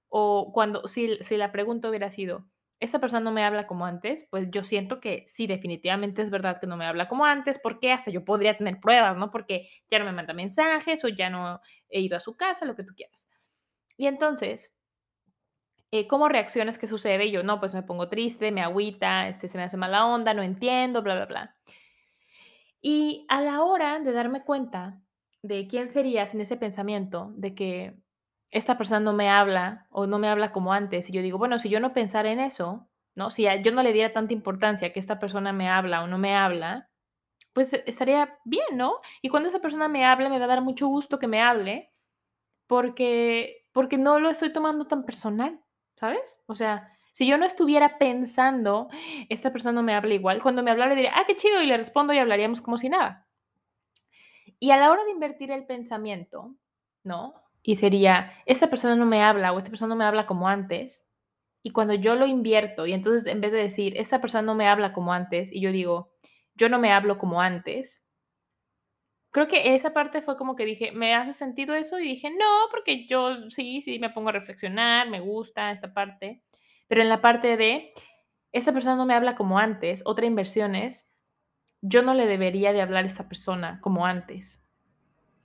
O 0.10 0.52
cuando, 0.54 0.88
si, 0.88 1.18
si 1.24 1.38
la 1.38 1.52
pregunta 1.52 1.90
hubiera 1.90 2.10
sido, 2.10 2.46
esta 2.80 3.00
persona 3.00 3.22
no 3.22 3.32
me 3.32 3.44
habla 3.46 3.68
como 3.68 3.86
antes, 3.86 4.28
pues 4.32 4.50
yo 4.52 4.64
siento 4.64 5.00
que 5.00 5.24
sí, 5.28 5.46
definitivamente 5.48 6.22
es 6.22 6.30
verdad 6.32 6.60
que 6.60 6.68
no 6.68 6.78
me 6.78 6.86
habla 6.86 7.08
como 7.08 7.26
antes, 7.26 7.60
porque 7.60 7.92
hasta 7.92 8.10
yo 8.12 8.26
podría 8.26 8.58
tener 8.58 8.80
pruebas, 8.80 9.16
¿no? 9.18 9.30
Porque 9.32 9.70
ya 9.90 10.00
no 10.00 10.06
me 10.06 10.12
manda 10.14 10.34
mensajes 10.34 11.04
o 11.06 11.08
ya 11.08 11.30
no 11.30 11.62
he 11.90 12.02
ido 12.02 12.18
a 12.18 12.20
su 12.20 12.36
casa, 12.36 12.66
lo 12.66 12.76
que 12.76 12.84
tú 12.84 12.94
quieras. 12.96 13.30
Y 13.98 14.08
entonces, 14.08 14.78
eh, 15.92 16.08
¿cómo 16.08 16.30
reaccionas? 16.30 16.80
¿Qué 16.80 16.88
sucede? 16.88 17.26
Y 17.26 17.32
yo, 17.32 17.44
no, 17.44 17.60
pues 17.60 17.74
me 17.74 17.84
pongo 17.84 18.10
triste, 18.10 18.52
me 18.52 18.62
agüita, 18.62 19.28
este, 19.28 19.48
se 19.48 19.58
me 19.58 19.66
hace 19.66 19.78
mala 19.78 20.06
onda, 20.06 20.34
no 20.34 20.42
entiendo, 20.42 21.02
bla, 21.02 21.16
bla, 21.16 21.26
bla. 21.26 21.56
Y 22.82 23.26
a 23.30 23.42
la 23.42 23.62
hora 23.62 24.00
de 24.00 24.12
darme 24.12 24.44
cuenta 24.44 25.02
de 25.44 25.68
quién 25.68 25.90
sería 25.90 26.26
sin 26.26 26.42
ese 26.42 26.58
pensamiento 26.58 27.32
de 27.36 27.56
que 27.56 27.96
esta 28.52 28.78
persona 28.78 29.00
no 29.00 29.14
me 29.14 29.30
habla 29.30 29.88
o 29.90 30.08
no 30.08 30.20
me 30.20 30.28
habla 30.28 30.52
como 30.52 30.74
antes, 30.74 31.10
y 31.10 31.14
yo 31.14 31.22
digo, 31.22 31.38
bueno, 31.38 31.60
si 31.60 31.70
yo 31.70 31.80
no 31.80 31.94
pensara 31.94 32.32
en 32.32 32.40
eso, 32.40 32.90
¿no? 33.16 33.30
Si 33.30 33.46
yo 33.64 33.72
no 33.72 33.84
le 33.84 33.94
diera 33.94 34.14
tanta 34.14 34.34
importancia 34.34 34.94
que 34.94 35.00
esta 35.00 35.20
persona 35.20 35.54
me 35.54 35.70
habla 35.70 36.04
o 36.04 36.08
no 36.08 36.18
me 36.18 36.36
habla, 36.36 36.90
pues 37.54 37.74
estaría 37.74 38.38
bien, 38.46 38.78
¿no? 38.78 38.96
Y 39.22 39.30
cuando 39.30 39.50
esa 39.50 39.60
persona 39.60 39.88
me 39.88 40.06
hable, 40.06 40.30
me 40.30 40.40
va 40.40 40.46
a 40.46 40.50
dar 40.50 40.62
mucho 40.62 40.88
gusto 40.88 41.20
que 41.20 41.28
me 41.28 41.42
hable, 41.42 41.92
porque, 42.68 43.66
porque 43.74 43.98
no 43.98 44.20
lo 44.20 44.30
estoy 44.30 44.54
tomando 44.54 44.86
tan 44.86 45.06
personal. 45.06 45.61
¿Sabes? 46.02 46.42
O 46.48 46.56
sea, 46.56 46.92
si 47.12 47.28
yo 47.28 47.38
no 47.38 47.46
estuviera 47.46 48.00
pensando, 48.00 48.90
esta 49.30 49.52
persona 49.52 49.74
no 49.74 49.84
me 49.84 49.94
habla 49.94 50.16
igual, 50.16 50.42
cuando 50.42 50.64
me 50.64 50.72
hablara 50.72 50.90
le 50.90 50.96
diría, 50.96 51.14
ah, 51.16 51.26
qué 51.28 51.36
chido, 51.36 51.62
y 51.62 51.68
le 51.68 51.78
respondo 51.78 52.12
y 52.12 52.18
hablaríamos 52.18 52.60
como 52.60 52.80
si 52.80 52.90
nada. 52.90 53.28
Y 54.60 54.72
a 54.72 54.78
la 54.78 54.90
hora 54.90 55.04
de 55.04 55.12
invertir 55.12 55.52
el 55.52 55.68
pensamiento, 55.68 56.56
¿no? 57.04 57.36
Y 57.62 57.76
sería, 57.76 58.32
esta 58.48 58.68
persona 58.72 58.96
no 58.96 59.06
me 59.06 59.22
habla 59.22 59.54
o 59.54 59.60
esta 59.60 59.70
persona 59.70 59.90
no 59.90 59.96
me 59.96 60.06
habla 60.06 60.26
como 60.26 60.48
antes. 60.48 61.14
Y 61.62 61.70
cuando 61.70 61.94
yo 61.94 62.16
lo 62.16 62.26
invierto 62.26 62.88
y 62.88 62.94
entonces 62.94 63.28
en 63.28 63.40
vez 63.40 63.52
de 63.52 63.60
decir, 63.60 63.96
esta 63.96 64.20
persona 64.20 64.42
no 64.42 64.56
me 64.56 64.68
habla 64.68 64.94
como 64.94 65.14
antes, 65.14 65.54
y 65.54 65.62
yo 65.62 65.72
digo, 65.72 66.14
yo 66.56 66.68
no 66.68 66.80
me 66.80 66.92
hablo 66.92 67.20
como 67.20 67.42
antes, 67.42 68.08
creo 69.32 69.48
que 69.48 69.76
esa 69.76 69.94
parte 69.94 70.22
fue 70.22 70.38
como 70.38 70.56
que 70.56 70.66
dije, 70.66 70.92
¿me 70.92 71.16
hace 71.16 71.34
sentido 71.34 71.74
eso? 71.74 72.00
Y 72.00 72.04
dije, 72.04 72.30
no, 72.30 72.68
porque 72.70 73.06
yo 73.06 73.50
sí, 73.50 73.82
sí, 73.82 73.98
me 74.00 74.10
pongo 74.10 74.30
a 74.30 74.34
reflexionar, 74.34 75.10
me 75.10 75.22
gusta 75.22 75.72
esta 75.72 75.94
parte. 75.94 76.44
Pero 76.88 77.02
en 77.02 77.10
la 77.10 77.22
parte 77.22 77.58
de, 77.58 77.94
esta 78.52 78.74
persona 78.74 78.96
no 78.96 79.06
me 79.06 79.14
habla 79.14 79.36
como 79.36 79.58
antes, 79.58 80.04
otra 80.06 80.26
inversión 80.26 80.76
es, 80.76 81.10
yo 81.82 82.02
no 82.02 82.14
le 82.14 82.28
debería 82.28 82.74
de 82.74 82.82
hablar 82.82 83.06
a 83.06 83.08
esta 83.08 83.28
persona 83.28 83.80
como 83.82 84.06
antes. 84.06 84.68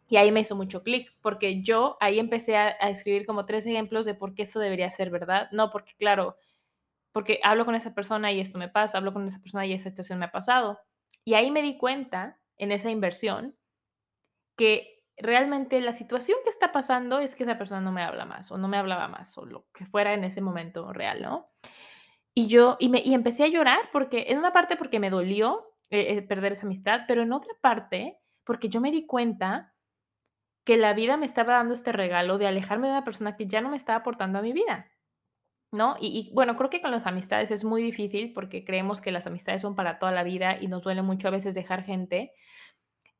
Y 0.08 0.16
ahí 0.16 0.30
me 0.30 0.40
hizo 0.40 0.56
mucho 0.56 0.82
clic, 0.82 1.12
porque 1.22 1.62
yo 1.62 1.96
ahí 2.00 2.18
empecé 2.18 2.56
a, 2.56 2.76
a, 2.80 2.90
escribir 2.90 3.26
como 3.26 3.46
tres 3.46 3.66
ejemplos 3.66 4.06
de 4.06 4.14
por 4.14 4.34
qué 4.34 4.42
eso 4.42 4.60
debería 4.60 4.90
ser 4.90 5.10
verdad. 5.10 5.48
No, 5.52 5.70
porque 5.70 5.94
claro, 5.96 6.36
porque 7.12 7.40
hablo 7.42 7.64
con 7.64 7.74
esa 7.74 7.94
persona 7.94 8.32
y 8.32 8.40
esto 8.40 8.58
me 8.58 8.68
pasa, 8.68 8.98
hablo 8.98 9.12
con 9.12 9.26
esa 9.26 9.40
persona 9.40 9.66
y 9.66 9.72
esa 9.72 9.90
situación 9.90 10.18
me 10.18 10.26
ha 10.26 10.32
pasado. 10.32 10.80
Y 11.24 11.34
ahí 11.34 11.50
me 11.50 11.62
di 11.62 11.76
cuenta, 11.78 12.38
en 12.58 12.72
esa 12.72 12.90
inversión, 12.90 13.56
que 14.56 14.96
realmente 15.16 15.80
la 15.80 15.92
situación 15.92 16.38
que 16.44 16.50
está 16.50 16.72
pasando 16.72 17.20
es 17.20 17.34
que 17.34 17.44
esa 17.44 17.58
persona 17.58 17.80
no 17.80 17.92
me 17.92 18.02
habla 18.02 18.24
más 18.24 18.50
o 18.50 18.58
no 18.58 18.68
me 18.68 18.76
hablaba 18.76 19.08
más 19.08 19.36
o 19.38 19.46
lo 19.46 19.66
que 19.72 19.86
fuera 19.86 20.14
en 20.14 20.24
ese 20.24 20.40
momento 20.40 20.92
real, 20.92 21.22
¿no? 21.22 21.50
Y 22.34 22.48
yo, 22.48 22.76
y, 22.78 22.90
me, 22.90 23.00
y 23.00 23.14
empecé 23.14 23.44
a 23.44 23.48
llorar 23.48 23.78
porque, 23.92 24.26
en 24.28 24.38
una 24.38 24.52
parte 24.52 24.76
porque 24.76 25.00
me 25.00 25.08
dolió 25.08 25.72
eh, 25.88 26.20
perder 26.22 26.52
esa 26.52 26.66
amistad, 26.66 27.02
pero 27.08 27.22
en 27.22 27.32
otra 27.32 27.54
parte 27.62 28.18
porque 28.44 28.68
yo 28.68 28.80
me 28.80 28.90
di 28.90 29.06
cuenta 29.06 29.74
que 30.64 30.76
la 30.76 30.92
vida 30.92 31.16
me 31.16 31.26
estaba 31.26 31.54
dando 31.54 31.74
este 31.74 31.92
regalo 31.92 32.38
de 32.38 32.46
alejarme 32.46 32.88
de 32.88 32.92
una 32.92 33.04
persona 33.04 33.36
que 33.36 33.46
ya 33.46 33.60
no 33.60 33.70
me 33.70 33.76
estaba 33.76 34.00
aportando 34.00 34.38
a 34.38 34.42
mi 34.42 34.52
vida. 34.52 34.90
¿No? 35.72 35.96
Y, 36.00 36.30
y, 36.30 36.34
bueno, 36.34 36.56
creo 36.56 36.70
que 36.70 36.80
con 36.80 36.90
las 36.90 37.06
amistades 37.06 37.50
es 37.50 37.64
muy 37.64 37.82
difícil 37.82 38.32
porque 38.32 38.64
creemos 38.64 39.00
que 39.00 39.10
las 39.10 39.26
amistades 39.26 39.62
son 39.62 39.74
para 39.74 39.98
toda 39.98 40.12
la 40.12 40.22
vida 40.22 40.56
y 40.60 40.68
nos 40.68 40.82
duele 40.82 41.02
mucho 41.02 41.28
a 41.28 41.32
veces 41.32 41.54
dejar 41.54 41.82
gente, 41.84 42.32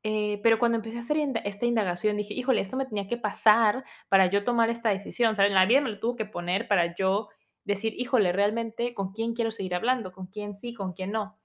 eh, 0.09 0.39
pero 0.45 0.59
cuando 0.61 0.77
empecé 0.77 0.99
a 0.99 1.01
hacer 1.01 1.17
esta 1.45 1.67
indagación, 1.67 2.17
dije, 2.17 2.33
híjole, 2.33 2.61
esto 2.61 2.77
me 2.77 2.87
tenía 2.87 3.09
que 3.09 3.17
pasar 3.17 3.85
para 4.09 4.27
yo 4.27 4.45
tomar 4.45 4.71
esta 4.71 4.91
decisión. 4.91 5.35
¿sabes? 5.35 5.51
La 5.53 5.67
vida 5.67 5.81
me 5.81 5.91
lo 5.91 5.99
tuvo 5.99 6.15
que 6.15 6.27
poner 6.27 6.69
para 6.69 6.95
yo 6.95 7.29
decir, 7.65 7.93
híjole, 7.99 8.31
realmente, 8.33 8.95
¿con 8.95 9.13
quién 9.13 9.35
quiero 9.35 9.51
seguir 9.51 9.75
hablando? 9.75 10.13
¿Con 10.13 10.29
quién 10.29 10.55
sí? 10.55 10.75
¿Con 10.75 10.93
quién 10.93 11.11
no? 11.11 11.37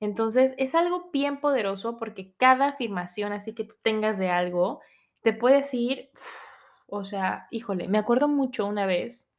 Entonces, 0.00 0.54
es 0.58 0.74
algo 0.74 1.10
bien 1.12 1.40
poderoso 1.40 1.98
porque 1.98 2.34
cada 2.36 2.68
afirmación 2.70 3.32
así 3.32 3.54
que 3.54 3.64
tú 3.64 3.76
tengas 3.82 4.18
de 4.18 4.30
algo, 4.30 4.80
te 5.22 5.32
puede 5.32 5.56
decir, 5.58 6.10
o 6.88 7.04
sea, 7.04 7.46
híjole, 7.50 7.88
me 7.88 7.98
acuerdo 7.98 8.28
mucho 8.28 8.66
una 8.66 8.86
vez 8.86 9.30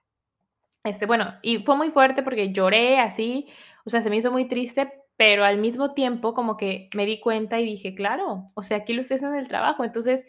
Este, 0.84 1.06
bueno, 1.06 1.36
y 1.42 1.64
fue 1.64 1.78
muy 1.78 1.92
fuerte 1.92 2.24
porque 2.24 2.52
lloré 2.52 3.00
así, 3.00 3.48
o 3.86 3.90
sea, 3.90 4.02
se 4.02 4.10
me 4.10 4.18
hizo 4.18 4.32
muy 4.32 4.48
triste, 4.48 4.92
pero 5.26 5.46
al 5.46 5.58
mismo 5.58 5.94
tiempo 5.94 6.34
como 6.34 6.58
que 6.58 6.90
me 6.94 7.06
di 7.06 7.22
cuenta 7.22 7.58
y 7.58 7.64
dije: 7.66 7.96
"Claro, 7.96 8.52
o 8.56 8.62
sea, 8.62 8.80
aquí 8.80 8.92
lo 8.92 9.00
estoy 9.00 9.16
haciendo 9.16 9.38
en 9.38 9.42
el 9.44 9.48
trabajo". 9.48 9.86
Entonces, 9.86 10.26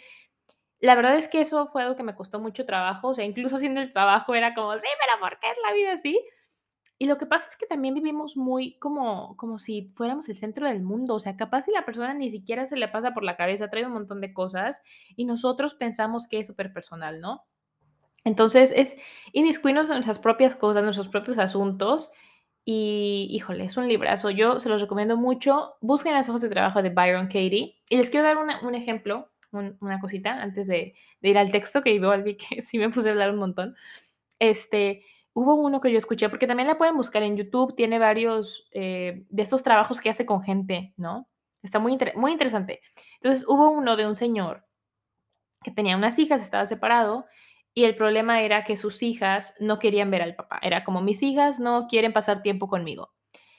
la 0.79 0.95
verdad 0.95 1.17
es 1.17 1.27
que 1.27 1.41
eso 1.41 1.67
fue 1.67 1.83
algo 1.83 1.97
que 1.97 2.05
me 2.05 2.15
costó 2.15 2.39
mucho 2.39 2.65
trabajo, 2.65 3.09
o 3.09 3.15
sea, 3.15 3.25
incluso 3.25 3.57
haciendo 3.57 3.81
el 3.81 3.93
trabajo 3.93 4.37
era 4.37 4.55
como: 4.55 4.73
"Sí, 4.79 4.87
pero 5.01 5.21
¿por 5.21 5.41
qué 5.41 5.51
es 5.51 5.57
la 5.67 5.75
vida 5.75 5.93
así?". 5.95 6.21
Y 6.99 7.07
lo 7.09 7.19
que 7.19 7.27
pasa 7.27 7.49
es 7.51 7.57
que 7.57 7.67
también 7.67 7.95
vivimos 7.95 8.37
muy 8.37 8.79
como 8.79 9.37
como 9.37 9.59
si 9.59 9.93
fuéramos 9.97 10.29
el 10.29 10.37
centro 10.37 10.69
del 10.69 10.83
mundo, 10.83 11.17
o 11.17 11.19
sea, 11.19 11.37
capaz 11.37 11.63
si 11.63 11.73
la 11.73 11.85
persona 11.85 12.15
ni 12.15 12.31
siquiera 12.31 12.65
se 12.67 12.77
le 12.77 12.87
pasa 12.87 13.15
por 13.15 13.25
la 13.25 13.37
cabeza, 13.37 13.71
trae 13.71 13.87
un 13.87 13.95
montón 13.95 14.21
de 14.21 14.33
cosas 14.33 14.81
y 15.17 15.25
nosotros 15.25 15.75
pensamos 15.75 16.29
que 16.29 16.39
es 16.39 16.47
superpersonal, 16.47 17.21
¿no? 17.21 17.45
Entonces, 18.25 18.73
es 18.77 18.97
inmiscuirnos 19.33 19.89
en 19.89 19.95
nuestras 19.97 20.21
propias 20.21 20.55
cosas, 20.55 20.85
nuestros 20.85 21.09
propios 21.09 21.39
asuntos 21.39 22.13
y, 22.65 23.29
híjole, 23.31 23.65
es 23.65 23.77
un 23.77 23.89
librazo. 23.89 24.31
Yo 24.31 24.59
se 24.61 24.69
los 24.69 24.81
recomiendo 24.81 25.17
mucho. 25.17 25.75
Busquen 25.81 26.15
las 26.15 26.29
hojas 26.29 26.41
de 26.43 26.49
trabajo 26.49 26.83
de 26.83 26.91
Byron 26.91 27.27
Katie. 27.27 27.77
Y 27.91 27.97
les 27.97 28.11
quiero 28.11 28.27
dar 28.27 28.39
una- 28.39 28.61
un 28.67 28.75
ejemplo, 28.75 29.31
un- 29.53 29.77
una 29.81 30.01
cosita, 30.01 30.43
antes 30.43 30.67
de, 30.67 30.95
ir 31.23 31.39
al 31.39 31.51
texto, 31.53 31.83
que 31.83 31.91
igual 31.93 32.23
vi 32.23 32.37
que 32.37 32.47
sí 32.63 32.79
me 32.79 32.91
puse 32.91 33.09
a 33.09 33.13
hablar 33.13 33.31
un 33.31 33.39
montón. 33.39 33.77
Este, 34.39 35.05
hubo 35.35 35.55
uno 35.55 35.81
que 35.81 35.93
yo 35.93 35.99
escuché, 35.99 36.29
porque 36.29 36.47
también 36.47 36.69
la 36.69 36.79
pueden 36.79 36.97
buscar 36.97 37.23
en 37.23 37.37
YouTube, 37.37 37.75
tiene 37.77 37.99
varios 37.99 38.69
eh, 38.73 39.25
de 39.29 39.43
estos 39.43 39.63
trabajos 39.63 40.01
que 40.01 40.11
hace 40.11 40.27
con 40.27 40.43
gente, 40.43 40.95
¿no? 40.97 41.29
Está 41.63 41.79
muy, 41.79 41.99
muy 42.17 42.33
interesante. 42.33 42.81
Entonces, 43.21 43.47
hubo 43.49 43.71
uno 43.71 43.97
de 43.97 44.07
un 44.07 44.17
señor 44.17 44.67
que 45.63 45.71
tenía 45.71 45.97
unas 45.97 46.19
hijas, 46.19 46.43
estaba 46.43 46.67
separado, 46.67 47.27
y 47.75 47.85
el 47.85 47.97
problema 47.97 48.43
era 48.43 48.63
que 48.63 48.77
sus 48.77 49.03
hijas 49.03 49.55
no 49.59 49.81
querían 49.81 50.11
ver 50.11 50.23
al 50.23 50.37
papá. 50.37 50.61
Era 50.63 50.85
como, 50.85 51.03
mis 51.03 51.23
hijas 51.23 51.59
no 51.59 51.89
quieren 51.89 52.13
pasar 52.13 52.41
tiempo 52.41 52.69
conmigo. 52.69 53.13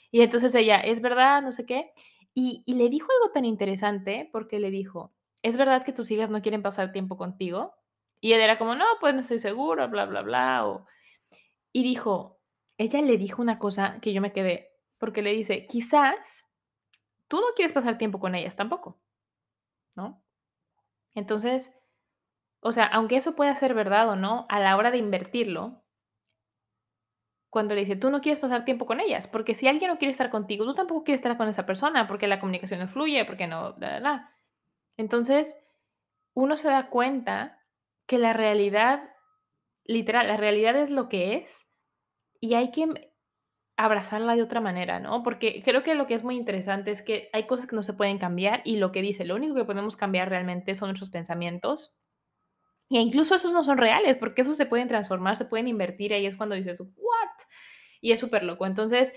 Y 0.10 0.22
entonces 0.22 0.56
ella, 0.56 0.76
es 0.76 1.02
verdad, 1.02 1.42
no 1.42 1.52
sé 1.52 1.66
qué. 1.66 1.92
Y, 2.34 2.64
le 2.74 2.90
dijo 2.90 3.08
algo 3.12 3.34
tan 3.34 3.44
interesante 3.44 4.30
porque 4.32 4.60
le 4.60 4.72
dijo, 4.72 5.14
¿es 5.42 5.58
verdad 5.58 5.84
que 5.84 5.92
tus 5.92 6.10
hijas 6.12 6.30
no 6.30 6.42
quieren 6.42 6.62
pasar 6.64 6.94
tiempo 6.94 7.18
contigo? 7.18 7.74
Y 8.22 8.32
él 8.32 8.40
era 8.40 8.58
como, 8.58 8.76
no, 8.76 8.86
pues 9.02 9.14
no 9.14 9.20
estoy 9.20 9.40
seguro, 9.40 9.90
bla, 9.90 10.06
bla, 10.06 10.22
bla. 10.22 10.86
Y 11.74 11.84
dijo, 11.84 12.40
ella 12.78 13.02
le 13.02 13.18
dijo 13.18 13.42
una 13.42 13.60
cosa 13.60 14.00
que 14.02 14.14
yo 14.14 14.22
me 14.22 14.32
quedé, 14.32 14.72
porque 14.98 15.22
le 15.22 15.34
dice, 15.34 15.68
quizás 15.68 16.50
tú 17.28 17.38
no 17.38 17.48
quieres 17.56 17.74
pasar 17.74 17.98
tiempo 17.98 18.20
con 18.20 18.36
ellas 18.36 18.56
tampoco, 18.56 19.02
¿no? 19.96 20.24
Entonces, 21.14 21.74
O 22.68 22.72
sea, 22.72 22.86
aunque 22.86 23.18
eso 23.18 23.36
pueda 23.36 23.54
ser 23.54 23.76
verdad 23.76 24.10
o 24.10 24.16
no, 24.16 24.48
a 24.50 24.60
la 24.60 24.76
hora 24.76 24.90
de 24.90 24.98
invertirlo, 24.98 25.84
cuando 27.52 27.76
le 27.76 27.82
dice: 27.82 27.96
"Tú 27.96 28.10
no 28.10 28.22
quieres 28.22 28.40
pasar 28.40 28.66
tiempo 28.66 28.88
con 28.88 29.00
ellas", 29.00 29.28
porque 29.28 29.54
si 29.54 29.68
alguien 29.68 29.92
no 29.92 30.00
quiere 30.00 30.12
estar 30.12 30.32
contigo, 30.32 30.66
tú 30.66 30.74
tampoco 30.74 31.04
quieres 31.04 31.20
estar 31.20 31.38
con 31.38 31.48
esa 31.48 31.68
persona, 31.68 32.08
porque 32.08 32.26
la 32.28 32.40
comunicación 32.40 32.80
no 32.80 32.88
fluye, 32.88 33.24
porque 33.24 33.46
no, 33.46 33.74
bla, 33.76 34.00
bla. 34.00 34.32
Entonces, 34.98 35.58
uno 36.36 36.58
se 36.58 36.70
da 36.70 36.90
cuenta 36.90 37.60
que 38.08 38.18
la 38.20 38.34
realidad, 38.34 39.04
literal, 39.86 40.28
la 40.28 40.38
realidad 40.38 40.76
es 40.76 40.92
lo 40.92 41.10
que 41.10 41.36
es, 41.36 41.70
y 42.42 42.56
hay 42.56 42.72
que, 42.72 43.12
abrazarla 43.78 44.36
de 44.36 44.44
otra 44.44 44.62
manera, 44.62 45.00
¿no? 45.00 45.24
Porque 45.24 45.62
creo 45.64 45.84
que 45.84 45.96
lo 45.96 46.08
que 46.08 46.16
es 46.16 46.24
muy 46.24 46.38
interesante 46.38 46.92
es 46.92 47.02
que 47.02 47.30
hay 47.34 47.46
cosas 47.48 47.68
que 47.68 47.76
no 47.78 47.84
se 47.84 47.94
pueden 47.94 48.20
cambiar, 48.20 48.62
y 48.66 48.78
lo 48.78 48.92
que 48.92 49.02
dice, 49.02 49.26
lo 49.26 49.36
único 49.36 49.56
que 49.56 49.66
podemos 49.66 49.98
cambiar 49.98 50.30
realmente 50.30 50.76
son 50.76 50.90
nuestros 50.90 51.12
pensamientos 51.12 51.98
Y 52.90 53.00
incluso 53.00 53.36
esos 53.36 53.54
no 53.54 53.64
son 53.64 53.78
reales, 53.78 54.18
porque 54.18 54.42
esos 54.42 54.58
se 54.58 54.66
pueden 54.68 54.88
transformar, 54.88 55.38
se 55.38 55.46
pueden 55.46 55.68
invertir, 55.68 56.14
ahí 56.14 56.26
es 56.26 56.36
cuando 56.36 56.56
dices: 56.56 56.80
"¿What?". 56.82 57.30
Y 58.02 58.12
es 58.12 58.20
súper 58.20 58.44
loco. 58.44 58.66
Entonces, 58.66 59.14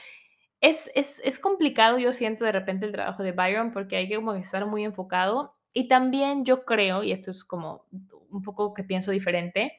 es 0.61 0.91
es 0.95 1.21
es 1.25 1.39
complicado, 1.39 1.99
yo 1.99 2.13
siento 2.13 2.45
de 2.45 2.53
repente 2.53 2.87
el 2.87 2.93
trabajo 2.93 3.23
de 3.23 3.33
Byron, 3.33 3.73
porque 3.73 3.97
hay 3.97 4.09
que 4.09 4.17
como 4.17 4.35
estar 4.35 4.67
muy 4.67 4.85
enfocado. 4.85 5.55
Y 5.75 5.89
también 5.89 6.45
yo 6.45 6.65
creo, 6.65 7.05
y 7.05 7.13
esto 7.13 7.31
es 7.31 7.45
como 7.45 7.87
un 8.31 8.43
poco 8.43 8.75
que 8.75 8.85
pienso 8.85 9.13
diferente, 9.13 9.75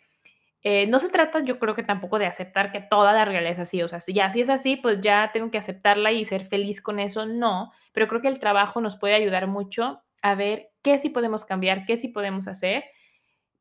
eh, 0.63 0.87
no 0.87 0.99
se 0.99 1.09
trata, 1.09 1.39
yo 1.43 1.57
creo 1.59 1.73
que 1.75 1.83
tampoco 1.83 2.19
de 2.19 2.25
aceptar 2.25 2.71
que 2.71 2.81
toda 2.81 3.13
la 3.13 3.23
realidad 3.25 3.53
es 3.53 3.59
así, 3.59 3.81
o 3.81 3.87
sea, 3.87 3.99
ya 4.07 4.29
si 4.29 4.41
es 4.41 4.49
así, 4.49 4.75
pues 4.75 4.99
ya 5.01 5.31
tengo 5.33 5.51
que 5.51 5.57
aceptarla 5.57 6.11
y 6.11 6.25
ser 6.25 6.45
feliz 6.45 6.81
con 6.81 6.99
eso, 6.99 7.25
no, 7.25 7.71
pero 7.93 8.07
creo 8.09 8.21
que 8.21 8.27
el 8.27 8.39
trabajo 8.39 8.81
nos 8.81 8.97
puede 8.97 9.13
ayudar 9.15 9.47
mucho 9.47 10.01
a 10.21 10.35
ver 10.35 10.71
qué 10.83 10.97
sí 10.97 11.09
podemos 11.09 11.45
cambiar, 11.45 11.85
qué 11.85 11.95
sí 11.97 12.09
podemos 12.09 12.47
hacer 12.49 12.83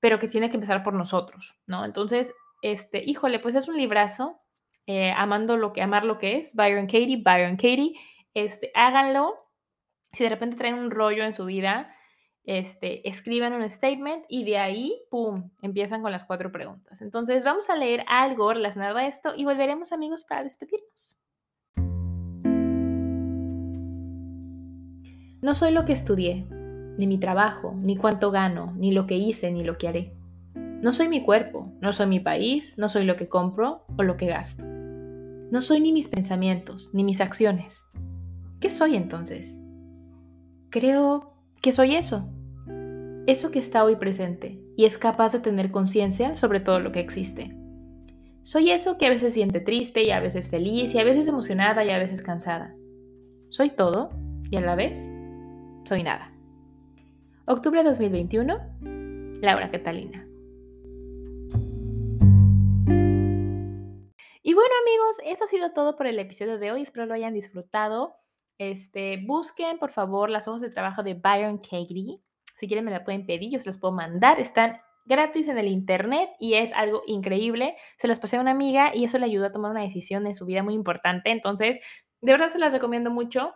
pero 0.01 0.19
que 0.19 0.29
tiene 0.29 0.51
que 0.51 0.57
empezar 0.57 0.83
por 0.83 0.95
nosotros, 0.95 1.59
¿no? 1.67 1.85
Entonces, 1.85 2.35
este, 2.63 3.03
híjole, 3.05 3.39
pues 3.39 3.55
es 3.55 3.69
un 3.69 3.77
librazo, 3.77 4.41
eh, 4.87 5.13
amando 5.13 5.57
lo 5.57 5.73
que, 5.73 5.83
amar 5.83 6.05
lo 6.05 6.19
que 6.19 6.37
es, 6.37 6.55
Byron 6.55 6.87
Katie, 6.87 7.23
Byron 7.23 7.57
Katie, 7.57 7.95
este, 8.35 8.71
háganlo, 8.75 9.35
si 10.13 10.25
de 10.25 10.31
repente 10.31 10.57
traen 10.57 10.75
un 10.75 10.91
rollo 10.91 11.25
en 11.25 11.35
su 11.35 11.45
vida, 11.45 11.95
este, 12.45 13.07
escriban 13.07 13.53
un 13.53 13.69
statement 13.69 14.25
y 14.29 14.45
de 14.45 14.57
ahí, 14.57 15.03
¡pum!, 15.11 15.51
empiezan 15.61 16.01
con 16.01 16.13
las 16.13 16.25
cuatro 16.25 16.51
preguntas. 16.51 17.03
Entonces, 17.03 17.45
vamos 17.45 17.69
a 17.69 17.77
leer 17.77 18.05
algo 18.09 18.53
relacionado 18.53 18.97
a 18.97 19.07
esto 19.07 19.35
y 19.37 19.45
volveremos, 19.45 19.93
amigos, 19.93 20.25
para 20.25 20.45
despedirnos. 20.45 21.21
No 25.41 25.55
soy 25.55 25.73
lo 25.73 25.85
que 25.85 25.93
estudié, 25.93 26.47
ni 26.99 27.07
mi 27.07 27.19
trabajo, 27.19 27.75
ni 27.81 27.97
cuánto 27.97 28.31
gano, 28.31 28.75
ni 28.77 28.93
lo 28.93 29.07
que 29.07 29.17
hice, 29.17 29.51
ni 29.51 29.65
lo 29.65 29.79
que 29.79 29.89
haré. 29.89 30.13
No 30.83 30.93
soy 30.93 31.09
mi 31.09 31.23
cuerpo, 31.23 31.73
no 31.81 31.93
soy 31.93 32.07
mi 32.07 32.21
país, 32.21 32.75
no 32.77 32.89
soy 32.89 33.05
lo 33.05 33.17
que 33.17 33.29
compro 33.29 33.85
o 33.97 34.03
lo 34.03 34.17
que 34.17 34.27
gasto. 34.27 34.65
No 34.65 35.61
soy 35.63 35.81
ni 35.81 35.93
mis 35.93 36.09
pensamientos, 36.09 36.91
ni 36.93 37.05
mis 37.05 37.21
acciones. 37.21 37.91
¿Qué 38.61 38.69
soy 38.69 38.97
entonces? 38.97 39.65
Creo 40.71 41.33
que 41.63 41.73
soy 41.73 41.95
eso. 41.95 42.29
Eso 43.27 43.51
que 43.51 43.59
está 43.59 43.85
hoy 43.85 43.97
presente 43.97 44.61
y 44.77 44.85
es 44.85 44.99
capaz 44.99 45.33
de 45.33 45.41
tener 45.41 45.71
conciencia 45.71 46.35
sobre 46.35 46.61
todo 46.61 46.81
lo 46.81 46.93
que 46.93 47.01
existe. 47.01 47.57
Soy 48.43 48.71
eso 48.71 48.99
que 48.99 49.07
a 49.07 49.11
veces 49.11 49.35
siente 49.35 49.61
triste 49.61 50.03
y 50.03 50.11
a 50.11 50.21
veces 50.21 50.49
feliz 50.49 50.95
y 50.95 50.99
a 50.99 51.05
veces 51.05 51.29
emocionada 51.29 51.85
y 51.85 51.91
a 51.91 51.99
veces 51.99 52.23
cansada. 52.23 52.75
Soy 53.51 53.71
todo 53.71 54.11
y 54.51 54.57
a 54.57 54.61
la 54.61 54.75
vez 54.75 55.15
soy 55.85 56.03
nada. 56.03 56.38
Octubre 57.51 57.83
de 57.83 57.89
2021, 57.89 59.41
Laura 59.41 59.71
Catalina. 59.71 60.29
Y 64.43 64.53
bueno, 64.53 64.75
amigos, 64.83 65.17
eso 65.25 65.45
ha 65.45 65.47
sido 65.47 65.73
todo 65.73 65.97
por 65.97 66.07
el 66.07 66.19
episodio 66.19 66.59
de 66.59 66.73
hoy. 66.73 66.83
Espero 66.83 67.07
lo 67.07 67.15
hayan 67.15 67.33
disfrutado. 67.33 68.17
Este, 68.59 69.25
busquen, 69.27 69.79
por 69.79 69.93
favor, 69.93 70.29
las 70.29 70.47
hojas 70.47 70.61
de 70.61 70.69
trabajo 70.69 71.03
de 71.03 71.15
Byron 71.15 71.57
Katie. 71.57 72.21
Si 72.55 72.69
quieren, 72.69 72.85
me 72.85 72.91
la 72.91 73.03
pueden 73.03 73.25
pedir, 73.25 73.51
yo 73.51 73.61
se 73.61 73.71
las 73.71 73.79
puedo 73.79 73.95
mandar. 73.95 74.39
Están 74.39 74.83
gratis 75.07 75.49
en 75.49 75.57
el 75.57 75.69
internet 75.69 76.29
y 76.39 76.53
es 76.53 76.75
algo 76.75 77.03
increíble. 77.07 77.77
Se 77.97 78.09
las 78.09 78.21
pasé 78.21 78.37
a 78.37 78.43
una 78.43 78.51
amiga 78.51 78.95
y 78.95 79.05
eso 79.05 79.19
le 79.19 79.25
ayudó 79.25 79.47
a 79.47 79.53
tomar 79.53 79.71
una 79.71 79.85
decisión 79.85 80.27
en 80.27 80.35
su 80.35 80.45
vida 80.45 80.63
muy 80.63 80.75
importante. 80.75 81.31
Entonces, 81.31 81.81
de 82.21 82.31
verdad 82.31 82.51
se 82.51 82.59
las 82.59 82.75
recomiendo 82.75 83.11
mucho. 83.11 83.55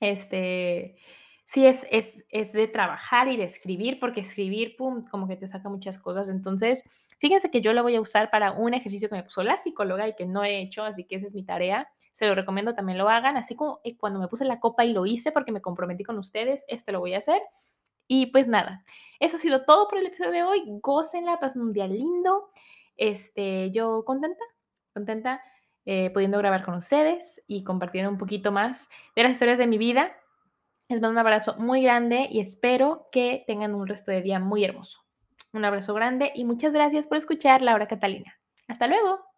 Este, 0.00 0.96
sí 1.46 1.64
es, 1.64 1.86
es, 1.92 2.26
es 2.28 2.52
de 2.52 2.66
trabajar 2.66 3.28
y 3.28 3.36
de 3.36 3.44
escribir, 3.44 4.00
porque 4.00 4.20
escribir, 4.20 4.74
pum, 4.76 5.06
como 5.08 5.28
que 5.28 5.36
te 5.36 5.46
saca 5.46 5.68
muchas 5.68 5.96
cosas. 5.96 6.28
Entonces, 6.28 6.82
fíjense 7.18 7.52
que 7.52 7.60
yo 7.60 7.72
la 7.72 7.82
voy 7.82 7.94
a 7.94 8.00
usar 8.00 8.30
para 8.30 8.50
un 8.50 8.74
ejercicio 8.74 9.08
que 9.08 9.14
me 9.14 9.22
puso 9.22 9.44
la 9.44 9.56
psicóloga 9.56 10.08
y 10.08 10.16
que 10.16 10.26
no 10.26 10.42
he 10.42 10.60
hecho, 10.60 10.82
así 10.82 11.04
que 11.04 11.14
esa 11.14 11.26
es 11.26 11.34
mi 11.34 11.44
tarea. 11.44 11.88
Se 12.10 12.26
lo 12.26 12.34
recomiendo, 12.34 12.74
también 12.74 12.98
lo 12.98 13.08
hagan, 13.08 13.36
así 13.36 13.54
como 13.54 13.80
eh, 13.84 13.96
cuando 13.96 14.18
me 14.18 14.26
puse 14.26 14.44
la 14.44 14.58
copa 14.58 14.84
y 14.84 14.92
lo 14.92 15.06
hice 15.06 15.30
porque 15.30 15.52
me 15.52 15.60
comprometí 15.62 16.02
con 16.02 16.18
ustedes, 16.18 16.64
este 16.66 16.90
lo 16.90 16.98
voy 16.98 17.14
a 17.14 17.18
hacer. 17.18 17.40
Y 18.08 18.26
pues 18.26 18.48
nada, 18.48 18.82
eso 19.20 19.36
ha 19.36 19.40
sido 19.40 19.64
todo 19.64 19.86
por 19.86 19.98
el 19.98 20.06
episodio 20.06 20.32
de 20.32 20.42
hoy. 20.42 20.62
Gócenla, 20.82 21.38
pasen 21.38 21.62
un 21.62 21.72
día 21.72 21.86
lindo. 21.86 22.50
Este, 22.96 23.70
yo 23.70 24.04
contenta, 24.04 24.42
contenta 24.92 25.40
eh, 25.84 26.10
pudiendo 26.10 26.38
grabar 26.38 26.64
con 26.64 26.74
ustedes 26.74 27.40
y 27.46 27.62
compartiendo 27.62 28.10
un 28.10 28.18
poquito 28.18 28.50
más 28.50 28.90
de 29.14 29.22
las 29.22 29.32
historias 29.32 29.58
de 29.58 29.68
mi 29.68 29.78
vida. 29.78 30.12
Les 30.88 31.00
mando 31.00 31.12
un 31.14 31.18
abrazo 31.18 31.56
muy 31.58 31.82
grande 31.82 32.28
y 32.30 32.40
espero 32.40 33.08
que 33.10 33.42
tengan 33.46 33.74
un 33.74 33.86
resto 33.86 34.12
de 34.12 34.22
día 34.22 34.38
muy 34.38 34.64
hermoso. 34.64 35.00
Un 35.52 35.64
abrazo 35.64 35.94
grande 35.94 36.32
y 36.34 36.44
muchas 36.44 36.72
gracias 36.72 37.06
por 37.06 37.16
escuchar 37.18 37.62
Laura 37.62 37.88
Catalina. 37.88 38.38
Hasta 38.68 38.86
luego. 38.86 39.35